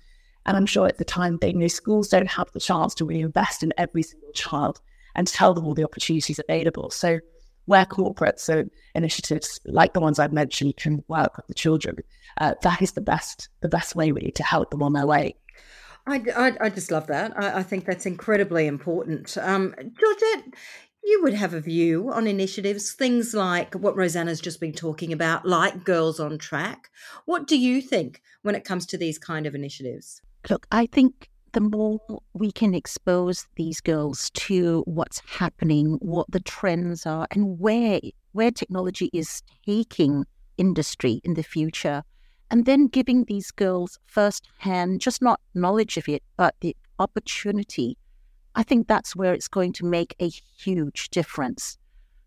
and 0.46 0.58
I'm 0.58 0.66
sure 0.66 0.88
at 0.88 0.98
the 0.98 1.06
time, 1.06 1.38
they 1.40 1.54
know 1.54 1.68
schools 1.68 2.10
don't 2.10 2.30
have 2.30 2.52
the 2.52 2.60
chance 2.60 2.94
to 2.96 3.06
really 3.06 3.22
invest 3.22 3.64
in 3.64 3.74
every 3.78 4.04
single 4.04 4.32
child 4.34 4.82
and 5.15 5.28
tell 5.28 5.54
them 5.54 5.65
all 5.65 5.74
the 5.74 5.84
opportunities 5.84 6.39
available. 6.39 6.89
So 6.89 7.19
where 7.65 7.86
corporates, 7.86 8.39
so 8.39 8.65
initiatives 8.95 9.60
like 9.65 9.93
the 9.93 10.00
ones 10.00 10.19
I've 10.19 10.34
mentioned, 10.34 10.78
can 10.78 11.04
work 11.08 11.38
with 11.38 11.47
the 11.47 11.54
children, 11.54 11.97
uh, 12.39 12.56
that 12.63 12.82
is 12.82 12.93
the 12.93 13.02
best 13.02 13.50
the 13.62 13.69
best 13.69 13.95
way 13.95 14.12
really 14.12 14.32
to 14.32 14.43
help 14.43 14.71
them 14.71 14.84
on 14.84 14.93
their 14.93 15.06
way. 15.06 15.36
I, 16.08 16.24
I, 16.36 16.52
I 16.62 16.69
just 16.69 16.91
love 16.91 17.08
that. 17.08 17.38
I, 17.38 17.60
I, 17.60 17.63
think 17.63 17.86
that's 17.86 18.08
incredibly 18.08 18.65
important. 18.65 19.38
Um, 19.38 19.76
Georgette, 19.78 20.54
you 21.04 21.21
would 21.24 21.34
have 21.34 21.54
a 21.54 21.62
view 21.62 22.12
on 22.12 22.28
initiatives, 22.28 22.93
things 22.93 23.34
like 23.34 23.76
what 23.76 23.95
Rosanna's 23.95 24.41
just 24.41 24.60
been 24.60 24.74
talking 24.74 25.13
about, 25.13 25.45
like 25.45 25.84
Girls 25.84 26.19
on 26.19 26.38
Track. 26.38 26.89
What 27.26 27.47
do 27.47 27.58
you 27.58 27.82
think 27.82 28.21
when 28.41 28.56
it 28.56 28.65
comes 28.65 28.86
to 28.88 28.97
these 28.97 29.19
kind 29.19 29.45
of 29.45 29.54
initiatives? 29.54 30.21
Look, 30.50 30.65
I 30.71 30.88
think 30.88 31.30
the 31.54 31.62
more 31.62 32.00
we 32.34 32.52
can 32.52 32.74
expose 32.74 33.48
these 33.56 33.82
girls 33.82 34.30
to 34.32 34.84
what's 34.86 35.22
happening, 35.26 35.98
what 36.02 36.32
the 36.32 36.40
trends 36.40 37.06
are, 37.06 37.28
and 37.32 37.60
where 37.60 38.00
where 38.32 38.52
technology 38.52 39.10
is 39.14 39.42
taking 39.66 40.26
industry 40.58 41.20
in 41.24 41.34
the 41.34 41.44
future, 41.44 42.04
and 42.50 42.66
then 42.66 42.88
giving 42.88 43.26
these 43.26 43.52
girls 43.52 44.00
firsthand, 44.06 45.02
just 45.02 45.22
not 45.22 45.42
knowledge 45.54 45.98
of 45.98 46.08
it, 46.08 46.24
but 46.38 46.56
the 46.62 46.76
opportunity. 47.00 47.98
I 48.56 48.64
think 48.64 48.88
that's 48.88 49.16
where 49.16 49.34
it's 49.34 49.48
going 49.48 49.74
to 49.74 49.86
make 49.86 50.16
a 50.20 50.30
huge 50.30 51.10
difference. 51.10 51.78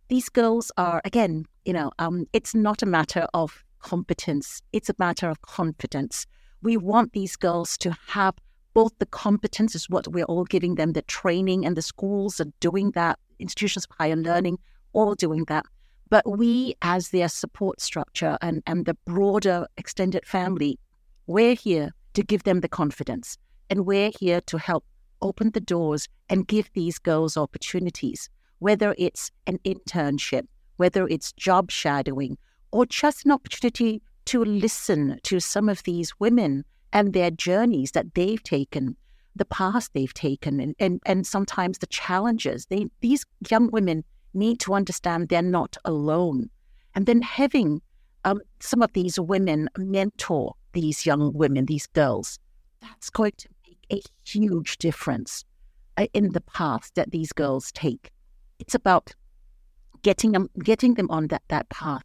These 0.08 0.28
girls 0.28 0.70
are, 0.76 1.00
again, 1.04 1.46
you 1.64 1.72
know, 1.72 1.92
um, 1.98 2.26
it's 2.32 2.54
not 2.54 2.82
a 2.82 2.86
matter 2.86 3.26
of 3.32 3.64
competence; 3.78 4.60
it's 4.72 4.90
a 4.90 4.94
matter 4.98 5.30
of 5.30 5.40
confidence. 5.40 6.26
We 6.62 6.76
want 6.76 7.12
these 7.12 7.36
girls 7.36 7.78
to 7.78 7.96
have 8.08 8.34
both 8.74 8.92
the 8.98 9.06
competence 9.06 9.74
is 9.74 9.88
what 9.88 10.08
we're 10.08 10.24
all 10.24 10.44
giving 10.44 10.74
them, 10.74 10.92
the 10.92 11.02
training, 11.02 11.64
and 11.64 11.76
the 11.76 11.82
schools 11.82 12.40
are 12.40 12.52
doing 12.60 12.90
that, 12.90 13.18
institutions 13.38 13.86
of 13.88 13.96
higher 13.96 14.16
learning, 14.16 14.58
all 14.92 15.14
doing 15.14 15.44
that. 15.44 15.64
But 16.10 16.28
we, 16.28 16.74
as 16.82 17.08
their 17.08 17.28
support 17.28 17.80
structure 17.80 18.36
and, 18.42 18.62
and 18.66 18.84
the 18.84 18.94
broader 19.06 19.66
extended 19.76 20.26
family, 20.26 20.78
we're 21.26 21.54
here 21.54 21.92
to 22.14 22.22
give 22.22 22.42
them 22.42 22.60
the 22.60 22.68
confidence. 22.68 23.38
And 23.70 23.86
we're 23.86 24.10
here 24.20 24.40
to 24.42 24.58
help 24.58 24.84
open 25.22 25.50
the 25.52 25.60
doors 25.60 26.08
and 26.28 26.46
give 26.46 26.70
these 26.74 26.98
girls 26.98 27.36
opportunities, 27.36 28.28
whether 28.58 28.94
it's 28.98 29.30
an 29.46 29.58
internship, 29.64 30.46
whether 30.76 31.06
it's 31.08 31.32
job 31.32 31.70
shadowing, 31.70 32.36
or 32.72 32.86
just 32.86 33.24
an 33.24 33.30
opportunity 33.30 34.02
to 34.26 34.44
listen 34.44 35.20
to 35.22 35.40
some 35.40 35.68
of 35.68 35.82
these 35.84 36.12
women 36.18 36.64
and 36.94 37.12
their 37.12 37.30
journeys 37.30 37.90
that 37.90 38.14
they've 38.14 38.42
taken. 38.42 38.96
the 39.36 39.44
path 39.44 39.88
they've 39.92 40.14
taken 40.14 40.60
and, 40.60 40.76
and, 40.78 41.00
and 41.06 41.26
sometimes 41.26 41.78
the 41.78 41.88
challenges. 41.88 42.66
They, 42.66 42.86
these 43.00 43.26
young 43.50 43.68
women 43.72 44.04
need 44.32 44.60
to 44.60 44.74
understand 44.74 45.28
they're 45.28 45.42
not 45.42 45.76
alone. 45.84 46.50
And 46.94 47.06
then 47.06 47.20
having 47.20 47.82
um, 48.24 48.40
some 48.60 48.80
of 48.80 48.92
these 48.92 49.18
women 49.18 49.68
mentor 49.76 50.54
these 50.72 51.06
young 51.06 51.32
women, 51.32 51.66
these 51.66 51.86
girls, 51.86 52.38
that's 52.80 53.10
going 53.10 53.32
to 53.38 53.48
make 53.66 54.04
a 54.04 54.28
huge 54.28 54.78
difference 54.78 55.44
uh, 55.96 56.06
in 56.12 56.32
the 56.32 56.40
path 56.40 56.90
that 56.94 57.10
these 57.10 57.32
girls 57.32 57.72
take. 57.72 58.10
It's 58.58 58.74
about 58.74 59.14
getting 60.02 60.32
them, 60.32 60.48
getting 60.62 60.94
them 60.94 61.10
on 61.10 61.28
that, 61.28 61.42
that 61.48 61.68
path, 61.70 62.02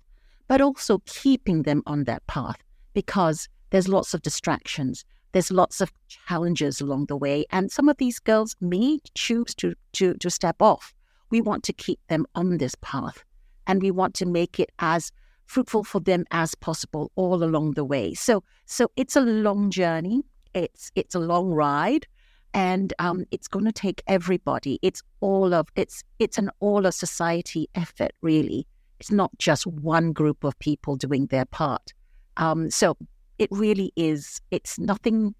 but 0.48 0.62
also 0.62 1.02
keeping 1.06 1.64
them 1.64 1.84
on 1.86 2.06
that 2.06 2.26
path 2.28 2.58
because 2.94 3.50
there's 3.70 3.88
lots 3.88 4.14
of 4.14 4.22
distractions. 4.22 5.06
There's 5.32 5.52
lots 5.52 5.80
of 5.80 5.92
challenges 6.08 6.82
along 6.82 7.06
the 7.06 7.16
way, 7.16 7.46
and 7.52 7.72
some 7.72 7.88
of 7.88 7.98
these 7.98 8.20
girls 8.20 8.56
may 8.62 9.00
choose 9.14 9.54
to, 9.56 9.76
to, 9.94 10.16
to 10.16 10.30
step 10.30 10.62
off. 10.62 10.94
We 11.30 11.42
want 11.42 11.64
to 11.66 11.74
keep 11.74 12.00
them 12.08 12.26
on 12.34 12.58
this 12.58 12.76
path, 12.82 13.24
and 13.68 13.82
we 13.82 13.92
want 13.92 14.16
to 14.16 14.26
make 14.26 14.60
it 14.60 14.72
as 14.80 15.12
fruitful 15.46 15.84
for 15.84 16.00
them 16.00 16.26
as 16.32 16.56
possible 16.56 17.12
all 17.16 17.44
along 17.44 17.74
the 17.74 17.86
way. 17.86 18.14
So, 18.16 18.44
so 18.66 18.92
it's 18.96 19.16
a 19.16 19.22
long 19.22 19.70
journey. 19.70 20.24
It's 20.56 20.92
it's 20.96 21.14
a 21.14 21.20
long 21.20 21.52
ride, 21.52 22.08
and 22.56 22.92
um, 22.98 23.26
it's 23.30 23.48
going 23.48 23.66
to 23.66 23.72
take 23.72 24.02
everybody. 24.08 24.80
It's 24.82 25.04
all 25.20 25.54
of 25.54 25.68
it's 25.76 26.04
it's 26.18 26.40
an 26.40 26.50
all 26.60 26.88
of 26.88 26.96
society 26.96 27.70
effort, 27.76 28.14
really. 28.22 28.66
It's 29.00 29.12
not 29.12 29.32
just 29.38 29.68
one 29.68 30.12
group 30.12 30.44
of 30.44 30.58
people 30.58 30.96
doing 30.96 31.28
their 31.28 31.46
part. 31.46 31.94
Um, 32.38 32.72
so 32.72 32.98
it 33.40 33.50
really 33.52 33.92
is, 33.96 34.42
it's 34.52 34.78
nothing 34.78 35.34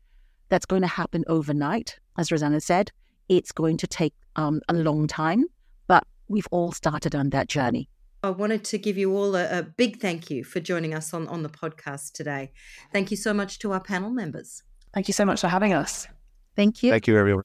that's 0.48 0.66
going 0.66 0.82
to 0.82 0.88
happen 0.88 1.24
overnight, 1.28 2.00
as 2.18 2.32
Rosanna 2.32 2.62
said. 2.62 2.92
It's 3.28 3.52
going 3.52 3.78
to 3.78 3.88
take 3.88 4.14
um, 4.36 4.62
a 4.68 4.74
long 4.74 5.06
time, 5.06 5.46
but 5.86 6.04
we've 6.28 6.48
all 6.50 6.72
started 6.72 7.14
on 7.14 7.30
that 7.30 7.48
journey. 7.48 7.90
I 8.24 8.32
wanted 8.32 8.64
to 8.66 8.78
give 8.78 8.98
you 8.98 9.16
all 9.16 9.36
a, 9.36 9.60
a, 9.60 9.64
big 9.64 10.00
thank 10.00 10.30
you 10.30 10.44
for 10.44 10.60
joining 10.60 10.94
us 10.94 11.14
on, 11.14 11.28
on 11.28 11.44
the 11.44 11.50
podcast 11.50 12.14
today. 12.14 12.52
Thank 12.92 13.12
you 13.12 13.18
so 13.18 13.34
much 13.34 13.60
to 13.60 13.72
our 13.72 13.80
panel 13.80 14.10
members. 14.10 14.64
Thank 14.94 15.08
you 15.08 15.14
so 15.14 15.24
much 15.24 15.40
for 15.40 15.48
having 15.48 15.74
us. 15.74 16.08
Thank 16.56 16.84
you. 16.84 16.92
Thank 16.92 17.08
you, 17.08 17.18
everyone. 17.18 17.44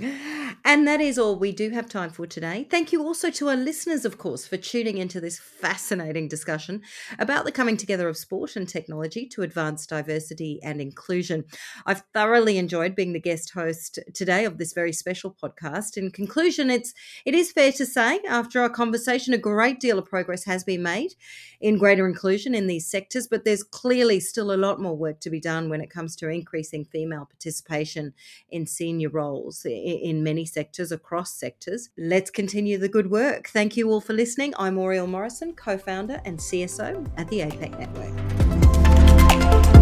And 0.66 0.88
that 0.88 1.02
is 1.02 1.18
all 1.18 1.36
we 1.36 1.52
do 1.52 1.68
have 1.70 1.90
time 1.90 2.08
for 2.08 2.26
today. 2.26 2.66
Thank 2.70 2.90
you 2.90 3.02
also 3.02 3.30
to 3.32 3.50
our 3.50 3.56
listeners, 3.56 4.06
of 4.06 4.16
course, 4.16 4.46
for 4.46 4.56
tuning 4.56 4.96
into 4.96 5.20
this 5.20 5.38
fascinating 5.38 6.26
discussion 6.26 6.80
about 7.18 7.44
the 7.44 7.52
coming 7.52 7.76
together 7.76 8.08
of 8.08 8.16
sport 8.16 8.56
and 8.56 8.66
technology 8.66 9.26
to 9.26 9.42
advance 9.42 9.86
diversity 9.86 10.60
and 10.62 10.80
inclusion. 10.80 11.44
I've 11.84 12.02
thoroughly 12.14 12.56
enjoyed 12.56 12.96
being 12.96 13.12
the 13.12 13.20
guest 13.20 13.50
host 13.50 13.98
today 14.14 14.46
of 14.46 14.56
this 14.56 14.72
very 14.72 14.94
special 14.94 15.36
podcast. 15.42 15.98
In 15.98 16.10
conclusion, 16.10 16.70
it's 16.70 16.94
it 17.26 17.34
is 17.34 17.52
fair 17.52 17.72
to 17.72 17.84
say, 17.84 18.20
after 18.26 18.62
our 18.62 18.70
conversation, 18.70 19.34
a 19.34 19.38
great 19.38 19.80
deal 19.80 19.98
of 19.98 20.06
progress 20.06 20.44
has 20.44 20.64
been 20.64 20.82
made 20.82 21.14
in 21.60 21.76
greater 21.76 22.06
inclusion 22.06 22.54
in 22.54 22.68
these 22.68 22.86
sectors, 22.86 23.26
but 23.26 23.44
there's 23.44 23.62
clearly 23.62 24.18
still 24.18 24.50
a 24.50 24.56
lot 24.56 24.80
more 24.80 24.96
work 24.96 25.20
to 25.20 25.30
be 25.30 25.40
done 25.40 25.68
when 25.68 25.82
it 25.82 25.90
comes 25.90 26.16
to 26.16 26.28
increasing 26.30 26.86
female 26.86 27.26
participation 27.26 28.14
in 28.50 28.66
senior 28.66 29.10
roles 29.10 29.66
in 29.66 30.22
many 30.22 30.46
sectors 30.54 30.92
across 30.92 31.34
sectors. 31.34 31.90
Let's 31.98 32.30
continue 32.30 32.78
the 32.78 32.88
good 32.88 33.10
work. 33.10 33.48
Thank 33.48 33.76
you 33.76 33.90
all 33.90 34.00
for 34.00 34.14
listening. 34.14 34.54
I'm 34.58 34.78
Oriel 34.78 35.06
Morrison, 35.06 35.54
co 35.54 35.76
founder 35.76 36.22
and 36.24 36.38
CSO 36.38 37.10
at 37.18 37.28
the 37.28 37.40
APAC 37.40 37.78
Network. 37.78 39.73